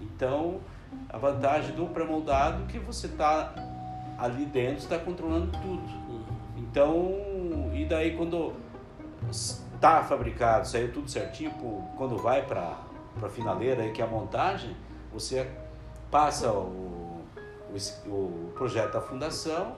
[0.00, 0.60] Então,
[1.08, 3.52] a vantagem do pré-moldado é que você está
[4.18, 6.01] ali dentro, está controlando tudo.
[6.72, 8.54] Então, e daí quando
[9.30, 11.50] está fabricado, saiu tudo certinho,
[11.98, 12.78] quando vai para
[13.22, 14.74] a finaleira, que é a montagem,
[15.12, 15.46] você
[16.10, 17.22] passa o,
[17.70, 19.76] o, o projeto da fundação,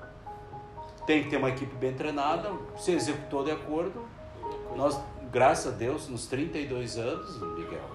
[1.05, 4.07] tem que ter uma equipe bem treinada, se executou de acordo.
[4.77, 4.97] Nós,
[5.33, 7.91] graças a Deus, nos 32 anos, Miguel,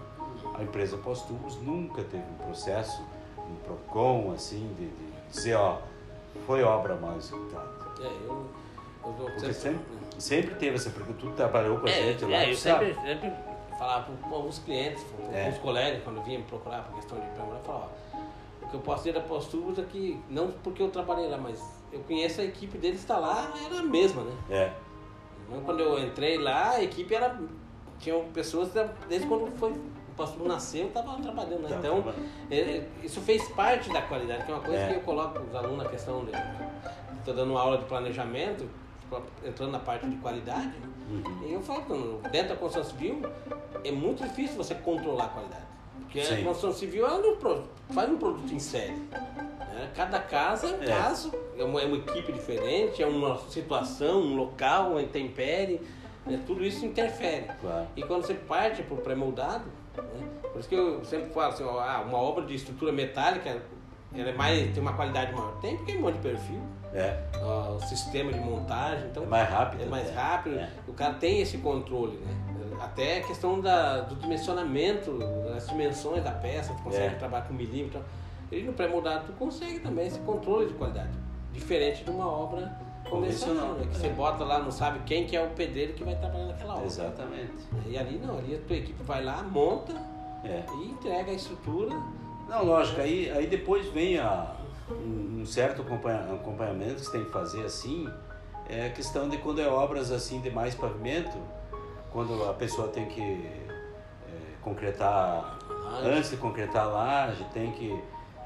[0.56, 3.02] a empresa Postubos nunca teve um processo,
[3.38, 5.78] um PROCON, assim, de, de dizer, ó,
[6.46, 7.70] foi obra mal executada.
[8.02, 8.46] É, eu,
[9.02, 9.80] Porque sempre,
[10.18, 12.38] sempre teve essa, porque tu trabalhou com a é, gente lá.
[12.38, 13.34] É, eu sempre, sempre
[13.78, 15.46] falava para alguns clientes, para é.
[15.46, 18.76] alguns colegas, quando vinham me procurar por questão de câmera, eu falava, ó, o que
[18.76, 22.42] eu posso dizer da Postubos é que, não porque eu trabalhei lá, mas eu conheço
[22.42, 24.34] a equipe deles, está lá, era a mesma, né?
[24.50, 24.74] É.
[25.48, 27.40] Então, quando eu entrei lá, a equipe era.
[27.98, 28.70] Tinham pessoas
[29.10, 31.68] desde quando foi, o pastor nasceu, estava trabalhando.
[31.68, 31.76] Né?
[31.78, 32.04] Então,
[32.50, 34.88] é, isso fez parte da qualidade, que é uma coisa é.
[34.90, 36.32] que eu coloco os alunos na questão de.
[37.18, 38.70] Estou dando uma aula de planejamento,
[39.46, 40.74] entrando na parte de qualidade,
[41.10, 41.48] uhum.
[41.48, 43.22] e eu falo, dentro da construção civil,
[43.84, 45.70] é muito difícil você controlar a qualidade.
[46.02, 46.42] Porque Sim.
[46.42, 48.94] a construção civil ela não faz um produto em série.
[48.94, 49.92] Né?
[49.96, 50.86] Cada casa é um é.
[50.88, 55.80] caso, é uma, é uma, equipe diferente, é uma situação, um local, uma intempérie,
[56.26, 56.42] né?
[56.48, 57.48] tudo isso interfere.
[57.62, 57.88] Claro.
[57.96, 59.66] E quando você parte para o pré-moldado,
[59.98, 60.28] né?
[60.52, 63.62] por isso que eu sempre falo assim, ó, ah, uma obra de estrutura metálica
[64.16, 65.60] ela é mais, tem uma qualidade maior.
[65.62, 66.62] Tem porque é um monte de perfil.
[66.94, 67.18] É.
[67.42, 69.08] Ó, o sistema de montagem.
[69.10, 69.84] Então, é mais rápido.
[69.84, 70.14] É mais né?
[70.14, 70.60] rápido.
[70.60, 70.70] É.
[70.88, 72.36] O cara tem esse controle, né?
[72.82, 75.20] Até a questão da, do dimensionamento,
[75.52, 77.18] das dimensões da peça, tu consegue é.
[77.18, 78.02] trabalhar com milímetro.
[78.52, 81.12] E no pré-moldado tu consegue também esse controle de qualidade.
[81.54, 82.72] Diferente de uma obra
[83.10, 83.88] convencional, né?
[83.92, 86.76] que você bota lá, não sabe quem que é o pedreiro que vai trabalhar naquela
[86.76, 86.86] obra.
[86.86, 87.54] Exatamente.
[87.88, 89.94] E ali não, ali a tua equipe vai lá, monta
[90.44, 90.64] é.
[90.82, 91.96] e entrega a estrutura.
[92.48, 94.56] Não, lógico, aí, aí depois vem a,
[94.92, 98.08] um, um certo acompanhamento que você tem que fazer assim,
[98.68, 101.38] é a questão de quando é obras assim de mais pavimento,
[102.12, 103.62] quando a pessoa tem que é,
[104.62, 105.60] concretar,
[106.04, 108.00] antes de concretar a laje, tem que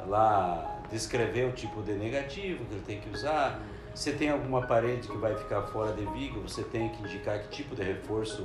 [0.08, 3.60] lá descrever o tipo de negativo que ele tem que usar.
[3.94, 7.50] Se tem alguma parede que vai ficar fora de viga, você tem que indicar que
[7.50, 8.42] tipo de reforço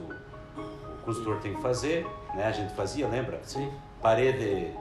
[0.57, 2.45] o construtor tem que fazer, né?
[2.47, 3.41] A gente fazia, lembra?
[3.43, 3.73] Sim.
[4.03, 4.73] Parede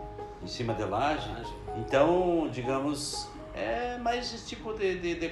[0.42, 1.30] em cima de laje.
[1.78, 5.32] Então, digamos, é mais esse tipo de, de, de,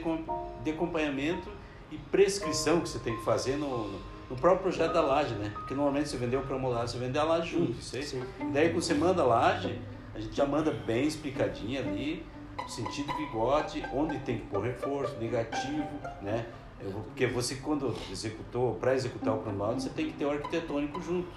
[0.64, 1.50] de acompanhamento
[1.92, 5.52] e prescrição que você tem que fazer no, no no próprio projeto da laje, né?
[5.54, 8.04] Porque normalmente você vendeu para moldar, você vende a laje junto, sei.
[8.52, 9.80] Daí quando você manda a laje,
[10.14, 12.26] a gente já manda bem explicadinho ali,
[12.68, 15.88] sentido bigote, onde tem que pôr reforço, negativo,
[16.22, 16.46] né?
[16.80, 21.28] Porque você quando executou, para executar o pré-moldado, você tem que ter o arquitetônico junto.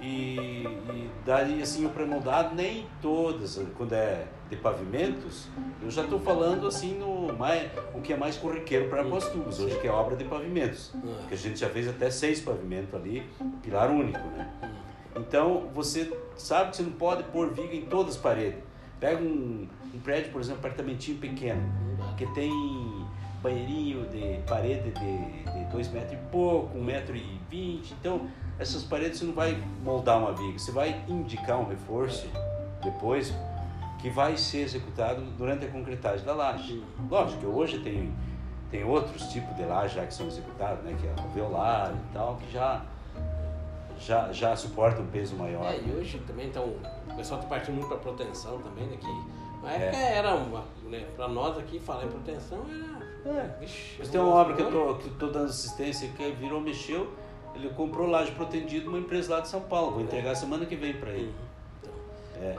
[0.00, 5.48] E, e daí assim o pré-moldado nem todas, quando é de pavimentos,
[5.82, 9.78] eu já estou falando assim no mais, o que é mais corriqueiro para postubos, hoje
[9.78, 11.26] que é obra de pavimentos, ah.
[11.28, 13.22] que a gente já fez até seis pavimentos ali,
[13.62, 14.50] pilar único, né?
[15.16, 18.60] Então você sabe que você não pode pôr viga em todas as paredes.
[18.98, 21.62] Pega um, um prédio, por exemplo, um apartamentinho pequeno,
[22.16, 22.50] que tem
[23.42, 27.94] banheirinho de parede de 2 metros e pouco, 1,20 um metro e vinte.
[27.98, 32.28] Então, essas paredes você não vai moldar uma viga, você vai indicar um reforço
[32.82, 33.34] depois
[34.00, 36.82] que vai ser executado durante a concretagem da laje.
[37.08, 38.12] Lógico que hoje tem,
[38.70, 42.12] tem outros tipos de laje já que são executados, né, que é o violar e
[42.14, 42.82] tal, que já,
[43.98, 45.66] já, já suporta um peso maior.
[45.66, 46.64] É, e hoje também então,
[47.10, 50.16] o pessoal está partindo muito para proteção também, né, que na época é.
[50.16, 52.99] era uma, né, para nós aqui falar em proteção era...
[53.24, 53.58] É.
[53.60, 57.12] Vixe, Mas tem uma obra que eu tô, que tô dando assistência que virou, mexeu,
[57.54, 60.94] ele comprou laje protegido uma empresa lá de São Paulo, vou entregar semana que vem
[60.94, 61.34] para ele.
[61.84, 62.42] Uhum.
[62.42, 62.56] É.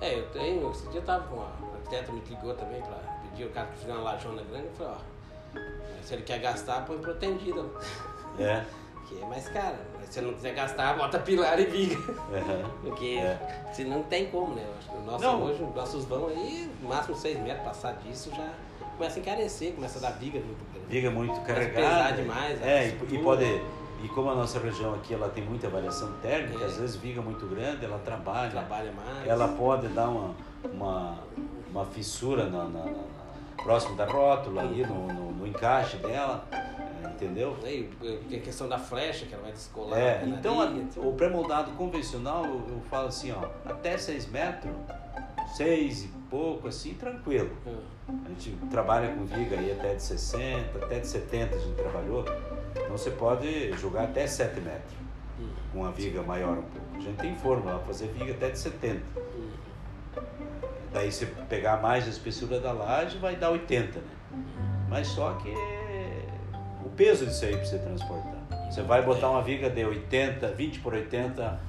[0.00, 0.70] É, eu tenho.
[0.70, 3.78] Esse dia eu tava com a arquiteta, me ligou também para pedir o cara que
[3.78, 4.66] fizer uma lajona grande.
[4.66, 7.64] Eu falei, ó, se ele quer gastar, põe protegida.
[8.38, 8.64] É.
[9.08, 9.76] Que é mais caro.
[9.98, 11.96] Mas se não quiser gastar, bota pilar e viga.
[11.96, 12.70] Uhum.
[12.82, 13.70] Porque é.
[13.72, 14.64] se não tem como, né?
[14.90, 15.42] O nosso, não.
[15.42, 18.48] hoje, os nossos vão aí, no máximo 6 metros, passar disso já
[19.02, 20.86] começa a encarecer, começa a dar viga muito grande.
[20.88, 21.74] Viga muito carregada.
[21.74, 22.62] pesar demais.
[22.62, 23.44] É, e, e pode
[24.04, 26.66] e como a nossa região aqui ela tem muita variação térmica, é.
[26.66, 28.50] às vezes viga muito grande, ela trabalha.
[28.50, 29.26] Trabalha mais.
[29.26, 30.34] Ela pode dar uma,
[30.72, 31.18] uma,
[31.70, 33.02] uma fissura na, na, na
[33.60, 36.44] próximo da rótula, ali no, no, no encaixe dela.
[37.04, 37.56] entendeu?
[37.64, 37.90] Aí,
[38.28, 39.98] tem a questão da flecha, que ela vai descolar.
[39.98, 44.72] É, então a- o pré-moldado convencional, eu, eu falo assim, ó, até 6 metros,
[45.56, 47.50] 6 e pouco, assim, tranquilo.
[47.66, 51.76] Ah, A gente trabalha com viga aí até de 60, até de 70 a gente
[51.76, 52.24] trabalhou.
[52.70, 54.94] Então você pode jogar até 7 metros,
[55.38, 56.96] hum, com uma viga maior um pouco.
[56.96, 59.02] A gente tem forma para fazer viga até de 70.
[59.36, 59.50] hum.
[60.90, 64.06] Daí você pegar mais a espessura da laje vai dar 80, né?
[64.88, 65.52] Mas só que
[66.84, 68.32] o peso disso aí para você transportar.
[68.70, 71.60] Você vai botar uma viga de 80, 20 por 80,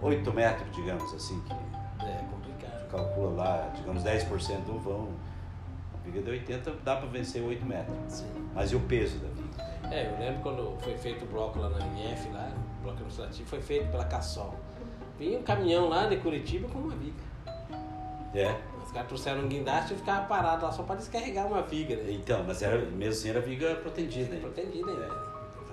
[0.00, 1.69] 8 metros, digamos assim, que É.
[2.90, 5.08] calcula lá, digamos 10% do vão.
[5.92, 7.96] Uma viga de 80 dá para vencer 8 metros.
[8.08, 8.26] Sim.
[8.54, 9.94] Mas e o peso da viga?
[9.94, 12.48] É, eu lembro quando foi feito o bloco lá na NF, lá,
[12.78, 14.54] o bloco administrativo, foi feito pela Cassol.
[15.18, 17.22] Vinha um caminhão lá de Curitiba com uma viga.
[18.34, 18.54] É.
[18.84, 22.12] Os caras trouxeram um guindaste e ficava parado lá só para descarregar uma viga, né?
[22.12, 24.34] Então, mas era, mesmo assim era viga protendida.
[24.34, 24.40] hein?
[24.40, 25.06] Protegida ainda.
[25.08, 25.14] né?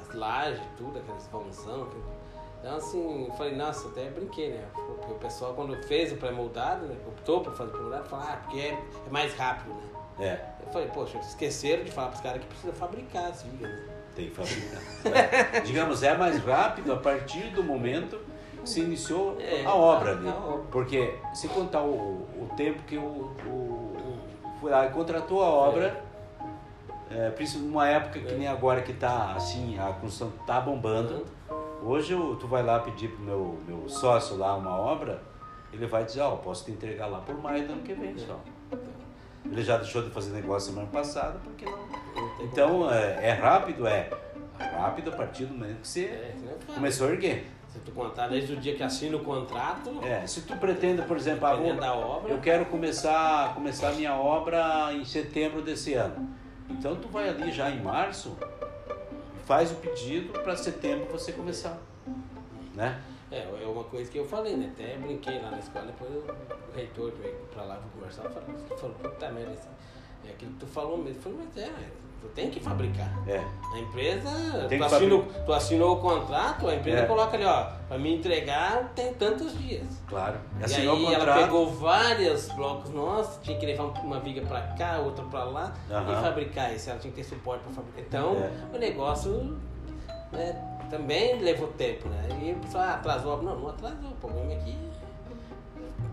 [0.02, 1.02] As lajes, tudo,
[1.32, 1.84] vãozão.
[1.84, 2.04] aquele-
[2.60, 4.66] Então, assim, eu falei, nossa, até brinquei, né?
[4.74, 6.96] Porque o pessoal, quando fez o pré-moldado, né?
[7.08, 9.82] optou por fazer o pré-moldado, falou, ah, porque é, é mais rápido, né?
[10.20, 13.98] É, Eu falei, poxa, esqueceram de falar pros caras que precisa fabricar as vigas, né?
[14.16, 14.82] tem que fabricar.
[15.56, 15.60] É.
[15.62, 18.20] Digamos, é mais rápido a partir do momento
[18.64, 20.64] que se iniciou É, a obra obra.
[20.72, 23.96] Porque se contar o, o tempo que o, o,
[24.60, 26.04] foi lá e contratou a obra,
[27.12, 31.26] é, principalmente numa época que nem agora que tá assim, a construção tá bombando.
[31.84, 35.22] Hoje eu- tu vai lá pedir pro meu, meu sócio lá uma obra,
[35.72, 38.40] ele vai dizer, ó, posso te entregar lá por maio do ano que vem só.
[39.46, 41.88] Ele já deixou de fazer negócio semana passada, porque não.
[42.42, 44.10] Então é, é rápido, é.
[44.60, 46.36] Rápido a partir do momento que você É,
[46.74, 47.48] começou a erguer.
[47.70, 51.16] Se tu contar desde o dia que assina o contrato, É, se tu pretende, por
[51.16, 56.28] exemplo, ah, da obra, eu quero começar começar a minha obra em setembro desse ano.
[56.70, 58.36] Então tu vai ali já em março
[59.48, 61.78] faz o pedido para setembro você começar,
[62.76, 63.02] né?
[63.32, 64.72] É, é uma coisa que eu falei, né?
[64.74, 69.32] Até brinquei lá na escola, depois o reitor veio pra lá conversar, falou, falou puta
[69.32, 69.70] merda, assim,
[70.28, 71.22] é aquilo que tu falou mesmo.
[71.22, 71.70] Falei, mas é,
[72.22, 73.10] tu tem que fabricar.
[73.28, 73.44] É.
[73.74, 74.30] A empresa,
[74.64, 77.06] tu, que assinou, tu assinou o contrato, a empresa É.
[77.06, 79.86] coloca ali, ó, pra me entregar tem tantos dias.
[80.08, 80.38] Claro.
[80.60, 81.42] E Assinou aí o ela contrato.
[81.44, 86.22] pegou vários blocos nossos, tinha que levar uma viga pra cá, outra pra lá e
[86.22, 86.90] fabricar isso.
[86.90, 88.02] Ela tinha que ter suporte pra fabricar.
[88.04, 88.76] Então, É.
[88.76, 89.58] o negócio
[90.32, 90.56] né,
[90.90, 92.28] também levou tempo, né?
[92.42, 93.42] E o pessoal atrasou.
[93.44, 94.10] Não, não atrasou.
[94.10, 94.76] O problema é que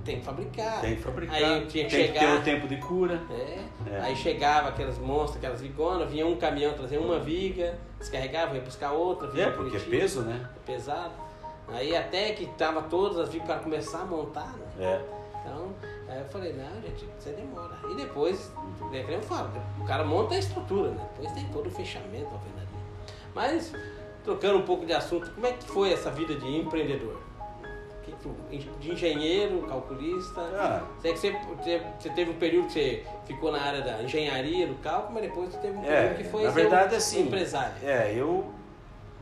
[0.04, 0.80] tem que fabricar.
[0.80, 1.36] Tem que fabricar.
[1.36, 2.38] Aí tinha que tem que ter chegar.
[2.38, 3.20] o tempo de cura.
[3.30, 3.58] É.
[3.90, 4.00] É.
[4.00, 8.92] Aí chegava aquelas monstros, aquelas vigonas, vinha um caminhão trazer uma viga, descarregava, ia buscar
[8.92, 10.48] outra, vinha É, porque é Curitiba, peso, né?
[10.54, 11.12] é pesado.
[11.68, 14.66] Aí até que tava todas as vigas para começar a montar, né?
[14.78, 15.00] É.
[15.40, 15.74] Então,
[16.08, 17.76] aí eu falei, não, gente, você demora.
[17.90, 18.52] E depois,
[18.92, 21.06] é que eu falo, o cara monta a estrutura, né?
[21.16, 22.64] Depois tem todo o fechamento, a alvenaria.
[23.34, 23.72] Mas,
[24.22, 27.20] trocando um pouco de assunto, como é que foi essa vida de empreendedor?
[28.24, 28.34] Tu-
[28.80, 30.40] De engenheiro, calculista.
[30.40, 30.82] Ah.
[31.02, 31.30] Sei que você,
[31.98, 35.50] você- teve um período que você ficou na área da engenharia, do cálculo, mas depois
[35.50, 37.74] você teve um período É, que foi na verdade, um assim, empresário.
[37.82, 38.50] É, eu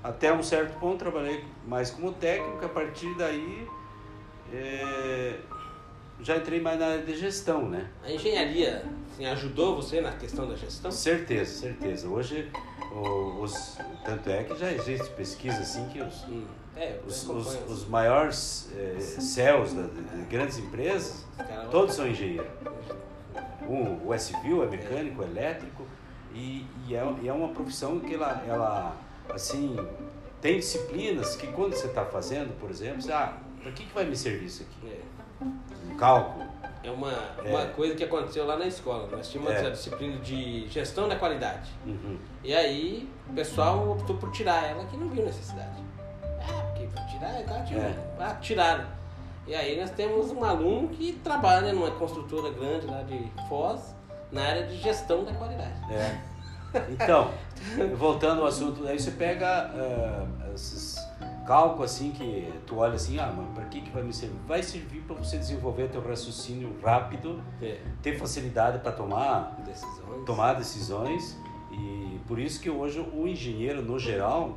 [0.05, 3.67] até um certo ponto trabalhei mais como técnico, a partir daí
[4.53, 5.35] é,
[6.21, 7.89] já entrei mais na área de gestão, né?
[8.05, 10.91] A engenharia assim, ajudou você na questão da gestão?
[10.93, 12.09] Certeza, certeza.
[12.09, 12.49] Hoje,
[13.41, 16.45] os, tanto é que já existe pesquisa assim que os, Hum,
[16.83, 21.25] é, os, os, os maiores é, CEOs da- de, de grandes empresas,
[21.71, 22.47] todos são engenheiros.
[23.69, 25.87] Um, o é civil, é mecânico, é elétrico,
[26.35, 28.97] e, e, é, e é uma profissão que ela, ela,
[29.31, 29.77] assim,
[30.41, 34.05] tem disciplinas que quando você está fazendo, por exemplo, você, ah, para que, que vai
[34.05, 34.93] me servir isso aqui?
[34.93, 35.45] É.
[35.93, 36.45] Um cálculo?
[36.83, 37.13] É uma,
[37.45, 37.67] uma É.
[37.77, 39.07] coisa que aconteceu lá na escola.
[39.09, 39.67] Nós tínhamos É.
[39.67, 41.71] a disciplina de gestão da qualidade.
[41.87, 42.19] Uhum.
[42.43, 45.81] E aí o pessoal optou por tirar ela que não viu necessidade.
[47.41, 47.83] E tal, tirou.
[47.83, 47.95] É.
[48.19, 48.85] Ah, tiraram.
[49.47, 53.95] E aí nós temos um aluno que trabalha numa construtora grande lá de Foz,
[54.31, 55.75] na área de gestão da qualidade.
[55.93, 56.33] É.
[56.91, 57.31] Então,
[57.99, 60.97] voltando ao assunto, aí você pega ah, esses
[61.47, 64.39] cálculos assim que tu olha assim, ah, mas para que, que vai me servir?
[64.47, 67.79] Vai servir para você desenvolver teu raciocínio rápido, É.
[68.01, 70.25] ter facilidade para tomar, Decisões.
[70.25, 71.37] tomar decisões
[71.73, 74.57] e por isso que hoje o engenheiro no geral,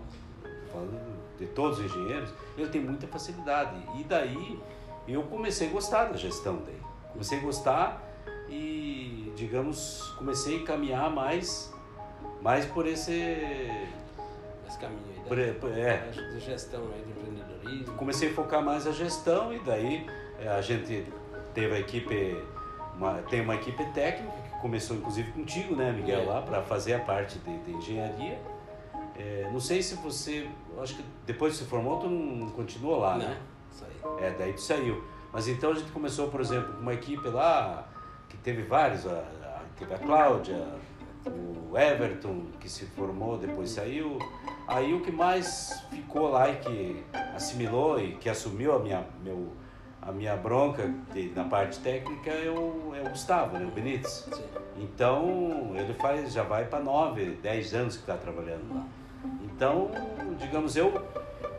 [0.71, 1.14] falando
[1.45, 4.59] de todos os engenheiros, ele tem muita facilidade e daí
[5.07, 6.77] eu comecei a gostar da gestão daí,
[7.13, 8.01] comecei a gostar
[8.49, 11.73] e digamos comecei a caminhar mais
[12.41, 13.11] mais por esse
[14.67, 15.19] Esse caminho aí.
[15.23, 15.29] da-
[15.59, 17.95] por- por- é De gestão, né, de empreendedorismo.
[17.97, 20.05] comecei a focar mais a gestão e daí
[20.39, 21.05] eh, a gente
[21.53, 22.43] teve a equipe
[22.95, 26.25] uma, tem uma equipe técnica que começou inclusive contigo né Miguel É.
[26.25, 28.39] lá para fazer a parte de, de engenharia
[29.17, 30.45] É, não sei se você.
[30.81, 33.37] Acho que depois que se formou, tu não continuou lá, Não, né?
[33.73, 34.25] isso aí.
[34.25, 35.03] É, daí tu saiu.
[35.31, 37.87] Mas então a gente começou, por exemplo, com uma equipe lá
[38.29, 39.05] que teve vários.
[39.05, 40.65] A, a- teve a Cláudia,
[41.25, 44.17] o Everton, que se formou, depois saiu.
[44.67, 47.03] Aí o que mais ficou lá e que
[47.35, 49.51] assimilou e que assumiu a minha, meu,
[50.01, 54.27] a minha bronca de- na parte técnica é o, é o Gustavo, né, o Benítez.
[54.31, 54.43] Sim.
[54.77, 58.85] Então, ele faz, já vai para 9, 10 anos que está trabalhando lá.
[59.43, 59.89] Então,
[60.39, 60.93] digamos, eu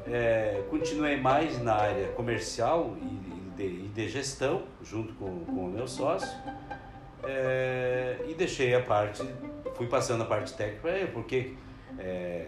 [0.06, 5.70] é, continuei mais na área comercial e, de, e de gestão, junto com, com o
[5.70, 6.28] meu sócio,
[7.24, 9.22] é, e deixei a parte,
[9.74, 11.54] fui passando a parte técnica ele, porque
[11.98, 12.46] é,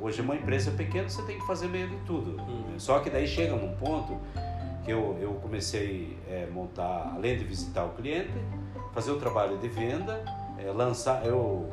[0.00, 2.40] hoje é uma empresa pequena, você tem que fazer meio de tudo.
[2.40, 2.78] Uhum.
[2.78, 4.18] Só que daí chega num ponto
[4.84, 8.32] que eu, eu comecei a montar, além de visitar o cliente,
[8.94, 10.24] fazer o trabalho de venda,
[10.58, 11.26] é, lançar.
[11.26, 11.68] Eu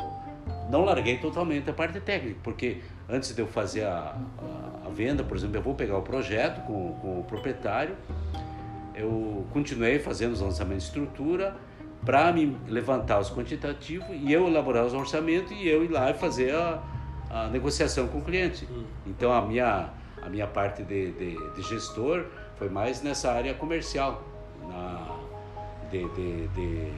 [0.69, 5.23] não larguei totalmente a parte técnica, porque antes de eu fazer a, a, a venda,
[5.23, 7.95] por exemplo, eu vou pegar o projeto com, com o proprietário,
[8.95, 11.55] eu continuei fazendo os lançamentos de estrutura
[12.05, 16.13] para me levantar os quantitativos e eu elaborar os orçamentos e eu ir lá e
[16.13, 16.81] fazer a,
[17.29, 18.67] a negociação com o cliente.
[18.71, 18.85] Hum.
[19.07, 19.89] Então a minha,
[20.21, 22.25] a minha parte de, de, de gestor
[22.57, 24.23] foi mais nessa área comercial,
[24.67, 25.15] na,
[25.89, 26.93] de, de, de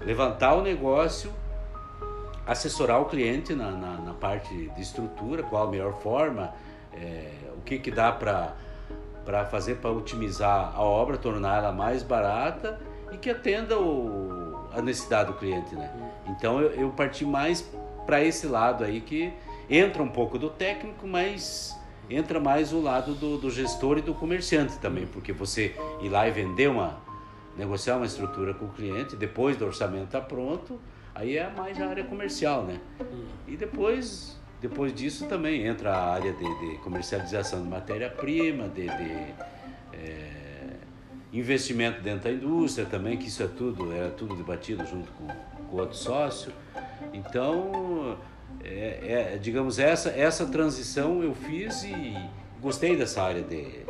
[0.00, 1.32] levantar o negócio,
[2.46, 6.54] assessorar o cliente na, na, na parte de estrutura, qual a melhor forma,
[6.92, 12.78] é, o que, que dá para fazer para otimizar a obra, tornar ela mais barata
[13.12, 15.90] e que atenda o, a necessidade do cliente, né?
[16.28, 17.68] Então eu, eu parti mais
[18.06, 19.32] para esse lado aí que
[19.68, 21.76] entra um pouco do técnico, mas
[22.08, 26.28] entra mais o lado do, do gestor e do comerciante também, porque você ir lá
[26.28, 27.04] e vender uma
[27.56, 30.78] negociar uma estrutura com o cliente, depois do orçamento estar pronto,
[31.16, 32.78] aí é mais a área comercial, né?
[33.48, 39.34] E depois, depois disso também entra a área de, de comercialização de matéria-prima, de, de,
[39.94, 40.30] é,
[41.32, 45.26] investimento dentro da indústria também, que isso é tudo, era tudo debatido junto com,
[45.70, 46.52] com outro sócio.
[47.14, 48.18] Então,
[48.62, 52.14] é, é, digamos, essa, essa transição eu fiz e
[52.60, 53.86] gostei dessa área de,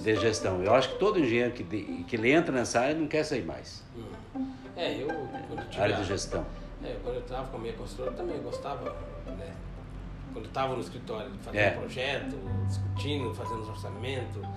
[0.00, 0.62] de gestão.
[0.62, 3.44] Eu acho que todo engenheiro que, de, que ele entra nessa área não quer sair
[3.44, 3.82] mais.
[3.96, 4.09] Hum.
[4.80, 6.44] É, eu quando eu tive área de gestão.
[6.82, 8.84] É, quando eu estava com a minha construtora também eu gostava,
[9.26, 9.52] né?
[10.32, 11.70] Quando eu estava no escritório, fazendo É.
[11.72, 14.48] projeto, discutindo, fazendo os orçamentos, né,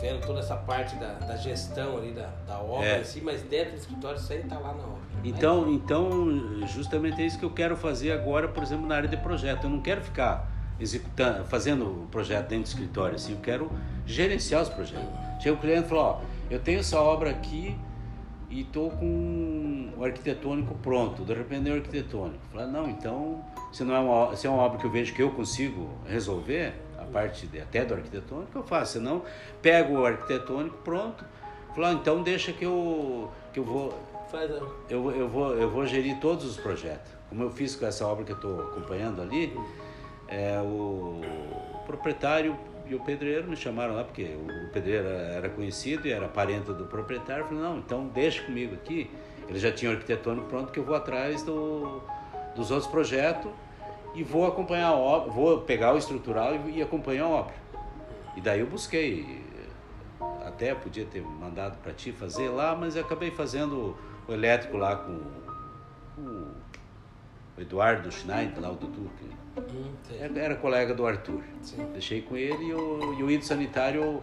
[0.00, 3.00] vendo toda essa parte da, da gestão ali, da, da obra É.
[3.00, 5.00] em si, mas dentro do escritório sem estar lá na obra.
[5.22, 9.16] Então, então, justamente é isso que eu quero fazer agora, por exemplo, na área de
[9.18, 9.64] projeto.
[9.64, 13.70] Eu não quero ficar executando, fazendo o projeto dentro do escritório, assim, eu quero
[14.06, 15.06] gerenciar os projetos.
[15.42, 17.76] Chega o cliente e fala, ó, eu tenho essa obra aqui
[18.50, 22.40] e estou com o arquitetônico pronto, de repente é o arquitetônico.
[22.52, 25.22] Fala, não, então, se, não é uma, se é uma obra que eu vejo que
[25.22, 28.94] eu consigo resolver, a parte de, até do arquitetônico, eu faço.
[28.94, 29.22] Senão,
[29.62, 31.24] pego o arquitetônico pronto,
[31.74, 33.94] fala, ah, então deixa que eu, que eu vou
[34.30, 34.48] Faz
[34.88, 37.10] eu, eu, vou, eu vou gerir todos os projetos.
[37.28, 39.58] Como eu fiz com essa obra que eu estou acompanhando ali,
[40.28, 41.20] é, o
[41.84, 42.56] proprietário
[42.90, 46.86] e o pedreiro me chamaram lá, porque o pedreiro era conhecido e era parente do
[46.86, 47.44] proprietário.
[47.44, 49.08] Eu falei, não, então deixa comigo aqui.
[49.48, 52.02] Ele já tinha o arquitetônico pronto, que eu vou atrás do,
[52.56, 53.48] dos outros projetos
[54.12, 57.54] e vou acompanhar a obra, vou pegar o estrutural e, e acompanhar a obra.
[58.36, 59.40] E daí eu busquei,
[60.44, 64.96] até podia ter mandado para ti fazer lá, mas eu acabei fazendo o elétrico lá
[64.96, 65.20] com,
[66.16, 66.22] com
[67.56, 69.92] o Eduardo Schneider, lá o Dudu, que Hum,
[70.36, 71.42] era, colega do Arthur.
[71.62, 71.86] Sim.
[71.92, 74.22] Deixei com ele e o, e o Ido Sanitário,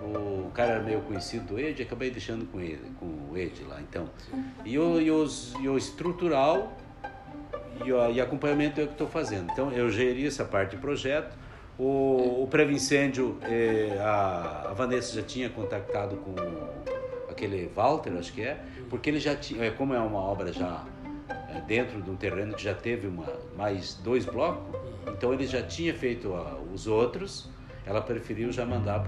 [0.00, 3.62] o, o cara era meio conhecido do Ed, acabei deixando com ele, com o Ed
[3.64, 4.08] lá, então.
[4.64, 6.76] E o, e os, e o estrutural
[7.84, 9.50] e, o, e acompanhamento é o que estou fazendo.
[9.52, 11.36] Então, eu geri essa parte de projeto.
[11.78, 16.34] O, o pré-incêndio, eh, a, a Vanessa já tinha contactado com
[17.30, 20.84] aquele Walter, acho que é, porque ele já tinha, eh, como é uma obra já
[21.62, 23.26] dentro de um terreno que já teve uma,
[23.56, 24.78] mais dois blocos,
[25.08, 27.48] então ele já tinha feito ah, os outros,
[27.86, 29.04] ela preferiu já mandar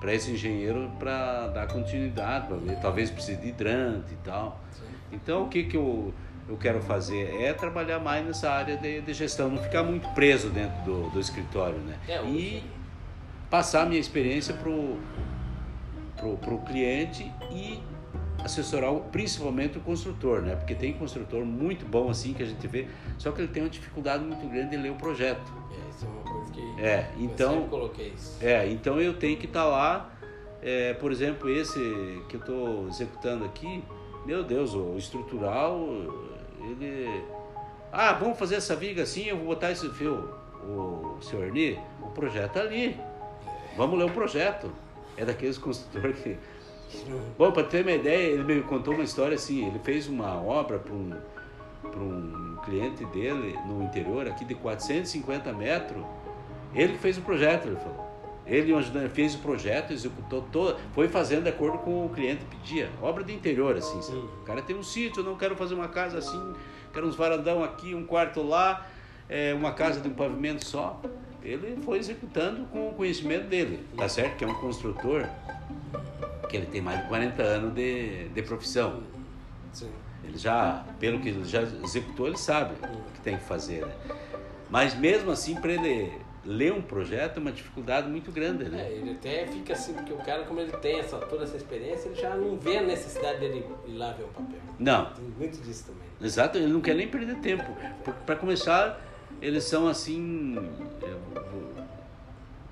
[0.00, 4.60] para esse engenheiro para dar continuidade, ver, talvez precise de hidrante e tal.
[4.72, 4.84] Sim.
[5.12, 6.12] Então o que, que eu,
[6.48, 10.50] eu quero fazer é trabalhar mais nessa área de, de gestão, não ficar muito preso
[10.50, 11.98] dentro do, do escritório, né?
[12.08, 12.62] É, o- E
[13.48, 14.98] passar a minha experiência pro,
[16.36, 17.80] pro cliente e
[18.44, 20.54] assessorar o- principalmente o construtor, né?
[20.54, 22.86] Porque tem construtor muito bom assim que a gente vê,
[23.18, 25.50] só que ele tem uma dificuldade muito grande de ler o projeto.
[25.72, 28.36] É, isso é uma coisa que É, eu então- sempre coloquei isso.
[28.44, 30.10] É, então eu tenho que estar lá,
[30.62, 31.78] é, por exemplo, esse
[32.28, 33.82] que eu estou executando aqui,
[34.26, 35.80] meu Deus, o estrutural,
[36.60, 37.24] ele
[37.96, 40.28] Ah, vamos fazer essa viga assim, eu vou botar esse fio.
[40.64, 43.00] O senhor Erni, o projeto é ali.
[43.76, 44.72] Vamos ler o projeto.
[45.16, 46.36] É daqueles construtores que.
[47.38, 50.78] Bom, para ter uma ideia, ele me contou uma história assim: ele fez uma obra
[50.78, 51.12] para um,
[51.96, 56.04] um cliente dele no interior, aqui de 450 metros.
[56.74, 58.14] Ele que fez o projeto, ele falou.
[58.46, 58.74] Ele
[59.08, 62.90] fez o projeto, executou todo, foi fazendo de acordo com o cliente pedia.
[63.00, 64.00] Obra de interior, assim.
[64.02, 64.18] Sabe?
[64.18, 66.54] O cara tem um sítio, eu não quero fazer uma casa assim,
[66.92, 68.86] quero uns varandão aqui, um quarto lá,
[69.30, 71.00] é, uma casa de um pavimento só.
[71.42, 73.80] Ele foi executando com o conhecimento dele.
[73.96, 75.26] Tá certo que é um construtor
[76.54, 79.02] que ele tem mais de 40 anos de, de profissão.
[79.72, 79.90] Sim.
[80.22, 83.84] Ele já, pelo que ele já executou, ele sabe o que tem que fazer.
[83.84, 83.92] Né?
[84.70, 86.12] Mas mesmo assim, para ele
[86.44, 88.86] ler um projeto é uma dificuldade muito grande, né?
[88.86, 92.08] É, ele até fica assim, porque o cara, como ele tem essa, toda essa experiência,
[92.08, 94.58] ele já não vê a necessidade dele ir lá ver um papel.
[94.78, 95.06] Não.
[95.06, 96.08] Tem muito disso também.
[96.20, 97.64] Exato, ele não quer nem perder tempo.
[98.24, 99.00] Para começar,
[99.42, 100.56] eles são assim.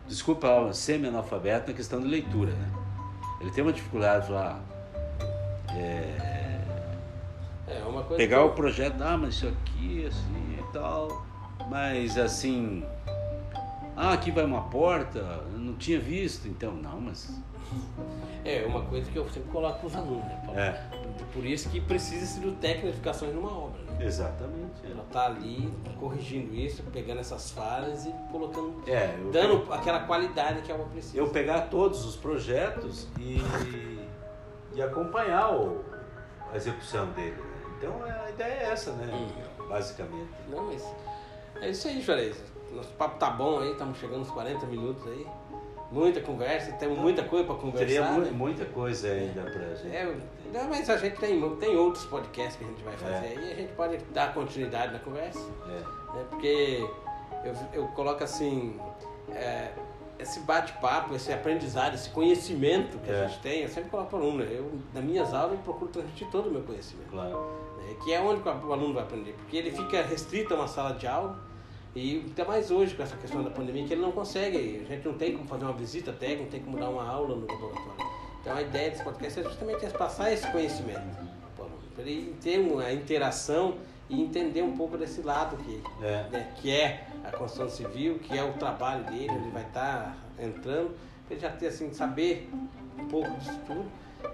[0.06, 2.81] Desculpa, semi-analfabeto na questão de leitura, né?
[3.42, 4.60] Ele tem uma dificuldade lá.
[5.74, 6.60] É,
[7.66, 8.44] é uma coisa pegar que...
[8.44, 11.26] o projeto, ah, mas isso aqui, assim e tal.
[11.68, 12.84] Mas assim,
[13.96, 15.18] ah, aqui vai uma porta,
[15.52, 17.30] eu não tinha visto, então, não, mas.
[18.44, 20.58] É, uma coisa que eu sempre coloco para os alunos, né, Paulo?
[20.58, 20.84] É.
[21.32, 23.91] Por isso que precisa-se do técnico de edificações numa obra, né?
[24.04, 24.84] Exatamente.
[24.84, 24.90] É.
[24.90, 28.82] Ela está ali corrigindo isso, pegando essas falhas e colocando.
[28.86, 31.16] É, dando aquela qualidade que a obra precisa.
[31.16, 33.40] Eu pegar todos os projetos e,
[34.74, 35.84] e acompanhar o,
[36.52, 37.36] a execução dele.
[37.36, 37.74] Né?
[37.78, 39.12] Então a ideia é essa, né?
[39.12, 39.68] Hum.
[39.68, 40.30] Basicamente.
[40.48, 40.84] Não, mas.
[41.60, 42.36] É isso aí, Juarez.
[42.72, 45.26] Nosso papo tá bom aí, estamos chegando uns 40 minutos aí.
[45.92, 47.86] Muita conversa, temos muita coisa para conversar.
[47.86, 48.30] Teria né?
[48.30, 49.94] muita coisa ainda pra gente.
[49.94, 50.16] É,
[50.50, 53.28] não, mas a gente tem, tem outros podcasts que a gente vai fazer é.
[53.28, 55.46] aí e a gente pode dar continuidade na conversa.
[55.66, 56.16] É.
[56.16, 56.24] Né?
[56.30, 56.88] Porque
[57.44, 58.80] eu, eu coloco assim.
[59.30, 59.70] É,
[60.18, 63.24] esse bate-papo, esse aprendizado, esse conhecimento que é.
[63.24, 64.44] a gente tem, eu sempre coloco para o aluno.
[64.44, 67.10] Eu, nas minhas aulas, eu procuro transmitir todo o meu conhecimento.
[67.10, 67.38] Claro.
[67.78, 67.96] Né?
[68.02, 69.32] Que é onde o aluno vai aprender.
[69.32, 71.38] Porque ele fica restrito a uma sala de aula
[71.94, 75.06] e até mais hoje com essa questão da pandemia, que ele não consegue, a gente
[75.06, 78.12] não tem como fazer uma visita técnica, não tem como dar uma aula no laboratório.
[78.40, 81.02] Então a ideia desse podcast é justamente passar esse conhecimento,
[81.94, 83.76] para ele ter uma interação
[84.08, 88.36] e entender um pouco desse lado que é, né, que é a construção civil, que
[88.36, 92.50] é o trabalho dele, ele vai estar tá entrando, para ele já ter assim, saber
[92.98, 93.84] um pouco disso tudo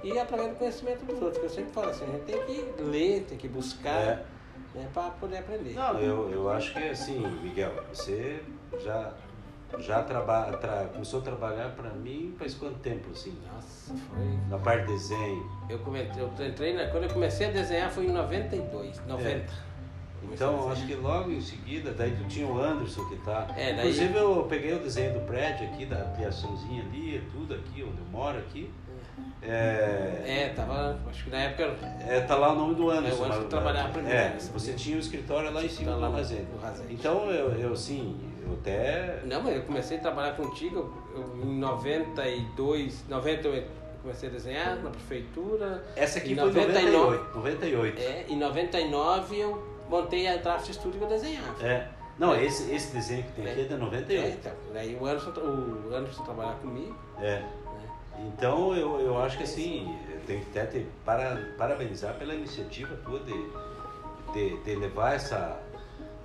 [0.02, 2.82] e através do conhecimento dos outros, que eu sempre falo assim, a gente tem que
[2.82, 3.90] ler, tem que buscar.
[3.90, 4.24] É
[4.78, 5.74] né, para poder aprender.
[5.74, 8.42] Não, eu, eu acho que assim, Miguel, você
[8.80, 9.12] já
[9.78, 13.36] já traba, tra, começou a trabalhar para mim faz quanto tempo assim?
[13.52, 14.38] Nossa, foi.
[14.48, 15.46] Na parte de desenho.
[15.68, 19.28] Eu, comecei, eu entrei, na, quando eu comecei a desenhar foi em 92, 90.
[19.28, 19.46] É.
[20.32, 23.46] Então, acho que logo em seguida, daí tu tinha o Anderson que tá.
[23.56, 23.90] É, daí...
[23.90, 28.06] Inclusive eu peguei o desenho do prédio aqui, da ampliaçãozinha ali, tudo aqui onde eu
[28.10, 28.70] moro aqui.
[29.42, 31.76] É, é tava, acho que na época.
[32.06, 33.16] É, tá lá o nome do Anderson.
[33.16, 34.18] É, o Anderson que trabalhava primeiro.
[34.18, 36.46] É, você tinha o um escritório lá em cima tá do armazém.
[36.90, 39.20] Então eu, eu sim, eu até.
[39.24, 44.90] Não, mas eu comecei a trabalhar contigo eu, em 92, 98 comecei a desenhar na
[44.90, 45.84] prefeitura.
[45.96, 48.00] Essa aqui em foi 99, 98, 98.
[48.00, 51.66] É, em 99 eu montei a Draft Studio que eu desenhava.
[51.66, 51.88] É.
[52.18, 52.44] Não, é.
[52.44, 53.50] esse, esse desenho que tem é.
[53.52, 54.24] aqui é de 98.
[54.24, 56.96] É, então, daí o Anderson, o Anderson trabalhar comigo.
[57.20, 57.42] É.
[58.26, 62.96] Então eu, eu acho que assim, eu tenho que até te para, parabenizar pela iniciativa
[63.04, 63.50] tua de,
[64.32, 65.60] de, de levar essa,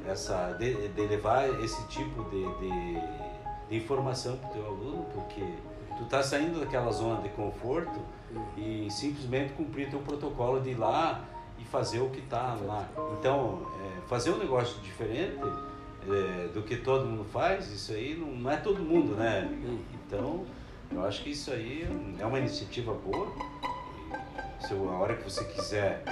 [0.08, 5.44] essa de, de levar esse tipo de, de, de informação para o teu aluno, porque
[5.98, 8.00] tu está saindo daquela zona de conforto
[8.58, 11.24] e simplesmente cumprir teu protocolo de ir lá
[11.60, 12.88] e fazer o que está lá.
[13.20, 15.38] Então, é, fazer um negócio diferente
[16.08, 19.48] é, do que todo mundo faz, isso aí não, não é todo mundo, né?
[19.94, 20.44] Então
[20.94, 21.88] eu acho que isso aí
[22.20, 23.28] é uma iniciativa boa.
[24.60, 26.04] Se a hora que você quiser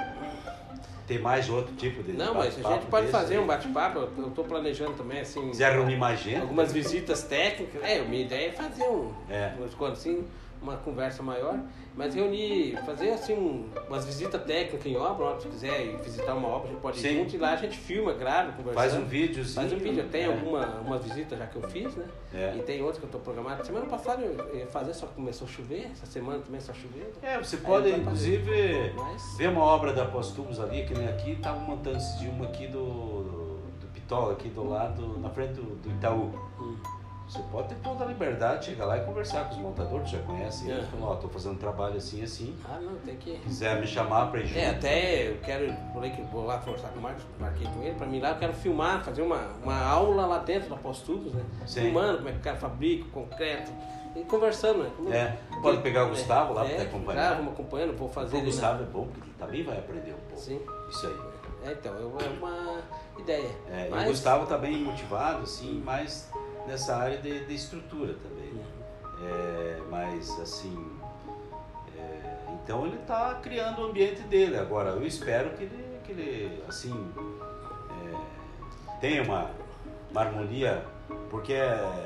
[1.07, 3.39] ter mais outro tipo de Não, mas a gente pode fazer aí.
[3.39, 3.99] um bate-papo.
[4.17, 5.49] Eu estou planejando também assim.
[5.49, 6.41] Quiser reunir mais gente?
[6.41, 7.81] Algumas visitas técnicas.
[7.83, 9.11] É, minha ideia é fazer um.
[9.29, 9.53] É.
[9.77, 10.25] Quando assim
[10.61, 11.59] uma conversa maior,
[11.95, 16.71] mas reunir, fazer assim umas visitas técnicas em obra, se quiser visitar uma obra, a
[16.71, 17.17] gente pode ir Sim.
[17.19, 18.79] junto e lá a gente filma, grava, conversa.
[18.79, 20.25] Faz um vídeo, Faz um vídeo, tem é.
[20.27, 22.05] alguma uma visita já que eu fiz, né?
[22.33, 22.55] É.
[22.55, 23.65] E tem outras que eu estou programado.
[23.65, 27.11] Semana passada eu ia fazer, só que começou a chover, essa semana também está chovendo.
[27.21, 29.37] É, você pode inclusive mas...
[29.37, 33.59] ver uma obra da Postubos ali, que nem aqui, estava montando de uma aqui do,
[33.79, 36.31] do Pitol, aqui do lado, na frente do, do Itaú.
[36.59, 37.00] Hum
[37.31, 40.19] Você pode ter toda a liberdade de chegar lá e conversar com os montadores, já
[40.19, 40.69] conhece.
[40.69, 40.73] É.
[40.75, 42.53] Eles falam, ó, tô fazendo trabalho assim, assim.
[42.69, 43.37] Ah, não, tem que.
[43.37, 44.59] Quiser me chamar pra ir junto.
[44.59, 47.95] É, até eu quero, aí que vou lá conversar com o Marcos, marquei com ele,
[47.95, 51.41] pra mim lá eu quero filmar, fazer uma, uma aula lá dentro da Postudos, né?
[51.65, 51.83] Sim.
[51.83, 53.71] Filmando como é que o cara fabrica, o concreto,
[54.13, 54.91] e conversando, né?
[54.97, 57.31] Como- É, pode pegar o Gustavo lá pra te acompanhar.
[57.31, 60.11] Ah, vamos acompanhando, vou fazer O na- Gustavo é bom, porque ele também vai aprender
[60.11, 60.37] um pouco.
[60.41, 60.59] Sim.
[60.89, 61.15] Isso aí.
[61.63, 62.81] É, então, é uma
[63.19, 63.51] ideia.
[63.69, 66.27] É, e Mas- o Gustavo tá bem motivado, assim, mais
[66.67, 68.53] nessa área de, de estrutura também.
[68.53, 68.63] né?
[69.23, 70.91] É, mas assim.
[71.97, 74.57] é, então ele está criando o ambiente dele.
[74.57, 77.11] Agora eu espero que ele, que ele assim,
[77.91, 79.51] é, tenha uma,
[80.09, 80.83] uma harmonia,
[81.29, 82.05] porque é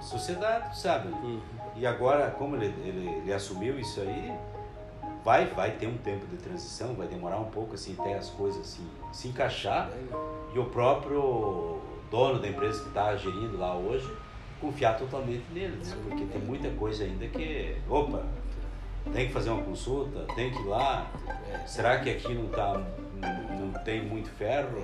[0.00, 1.08] sociedade, sabe?
[1.08, 1.40] Uhum.
[1.76, 4.32] E agora, como ele, ele, ele assumiu isso aí,
[5.22, 8.60] vai, vai ter um tempo de transição, vai demorar um pouco assim até as coisas
[8.60, 9.90] assim, se encaixar
[10.54, 11.80] e o próprio
[12.16, 14.10] dono da empresa que está gerindo lá hoje
[14.58, 15.96] confiar totalmente nele, né?
[16.08, 18.22] porque tem muita coisa ainda que, opa,
[19.12, 21.06] tem que fazer uma consulta, tem que ir lá,
[21.66, 22.72] será que aqui não tá,
[23.60, 24.82] não tem muito ferro?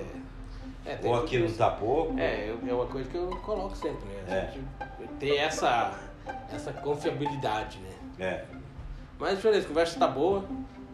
[0.85, 1.57] É, tem Ou aqui não isso.
[1.57, 2.19] tá pouco?
[2.19, 4.51] É, é uma coisa que eu coloco sempre, né?
[4.79, 5.07] A É.
[5.19, 5.97] ter essa,
[6.53, 7.93] essa confiabilidade, né?
[8.19, 8.45] É.
[9.17, 10.43] Mas, beleza, a conversa tá boa.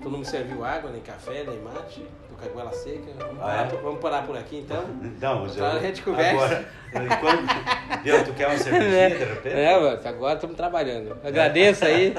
[0.02, 2.06] Tu não me serviu água, nem café, nem mate.
[2.44, 3.12] Seca.
[3.18, 3.68] Vamos, Ah, parar, é?
[3.70, 4.84] por, vamos parar por aqui, então.
[5.22, 6.66] Não, Outra já, hora a gente conversa.
[6.94, 9.56] Agora, enquanto, Viu, tu quer uma cervejinha de repente?
[9.56, 11.18] É, mano, agora estamos trabalhando.
[11.24, 12.14] Agradeço aí.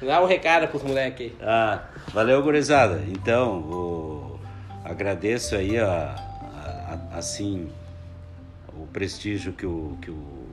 [0.00, 1.36] Dá um recado pros moleques aí.
[1.40, 3.00] Ah, valeu, gurizada.
[3.08, 4.40] Então, o-
[4.84, 7.70] agradeço aí a, a- a- assim
[8.76, 10.46] o prestígio que o, que o,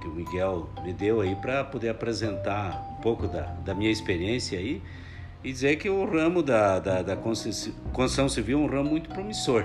[0.00, 4.58] que o Miguel me deu aí para poder apresentar um pouco da, da minha experiência
[4.58, 4.80] aí
[5.42, 9.08] e dizer que o ramo da, da, da constru- construção civil é um ramo muito
[9.08, 9.64] promissor.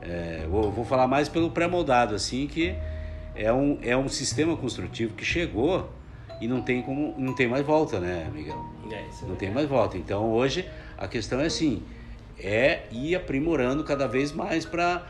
[0.00, 2.74] É, vou, vou falar mais pelo pré-moldado, assim, que
[3.34, 5.90] é um, é um sistema construtivo que chegou
[6.40, 8.64] e não tem, como, não tem mais volta, né, Miguel?
[8.90, 9.26] É isso.
[9.26, 9.98] Não tem mais volta.
[9.98, 11.82] Então hoje a questão é assim,
[12.38, 15.04] é ir aprimorando cada vez mais para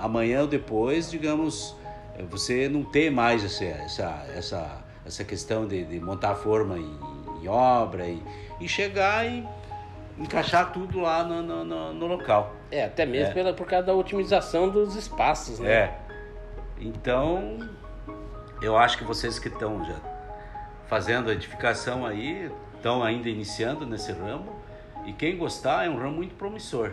[0.00, 1.76] amanhã ou depois, digamos,
[2.30, 6.98] você não ter mais essa, essa, essa, essa questão de, de montar a forma em,
[7.42, 8.22] em obra e,
[8.60, 9.46] e chegar e
[10.18, 12.54] encaixar tudo lá no, no, no- no local.
[12.70, 13.34] É, até mesmo É.
[13.34, 15.70] Pela, por causa da otimização dos espaços, né?
[15.72, 15.98] É.
[16.78, 17.58] Então,
[18.62, 19.96] eu acho que vocês que estão já
[20.88, 24.54] fazendo a edificação aí, estão ainda iniciando nesse ramo,
[25.04, 26.92] e quem gostar é um ramo muito promissor.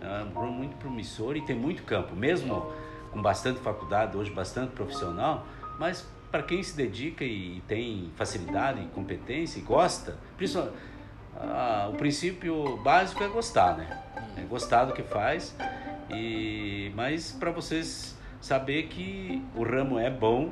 [0.00, 2.72] É um ramo muito promissor e tem muito campo, mesmo
[3.12, 5.44] com bastante faculdade, hoje bastante profissional,
[5.78, 10.74] mas para quem se dedica e tem facilidade e competência e gosta, principalmente,
[11.36, 13.98] ah, o princípio básico é gostar, né?
[14.36, 15.54] É gostar do que faz.
[16.10, 20.50] E mas para vocês saber que o ramo é bom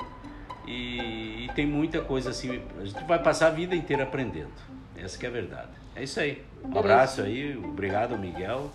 [0.67, 4.53] e, e tem muita coisa assim, a gente vai passar a vida inteira aprendendo.
[4.97, 5.71] Essa que é a verdade.
[5.97, 6.45] É isso aí.
[6.59, 6.79] Um Beleza.
[6.81, 8.71] abraço aí, obrigado Miguel.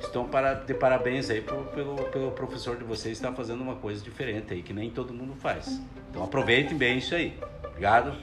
[0.00, 4.02] Estão para de parabéns aí por- pelo, pelo professor de vocês estar fazendo uma coisa
[4.02, 5.80] diferente aí que nem todo mundo faz.
[6.10, 7.38] Então aproveitem bem isso aí.
[7.66, 8.14] Obrigado.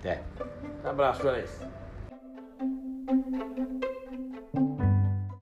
[0.00, 0.22] Até.
[0.84, 1.75] Abraço, Jones.
[3.06, 3.24] thank
[3.56, 3.95] you.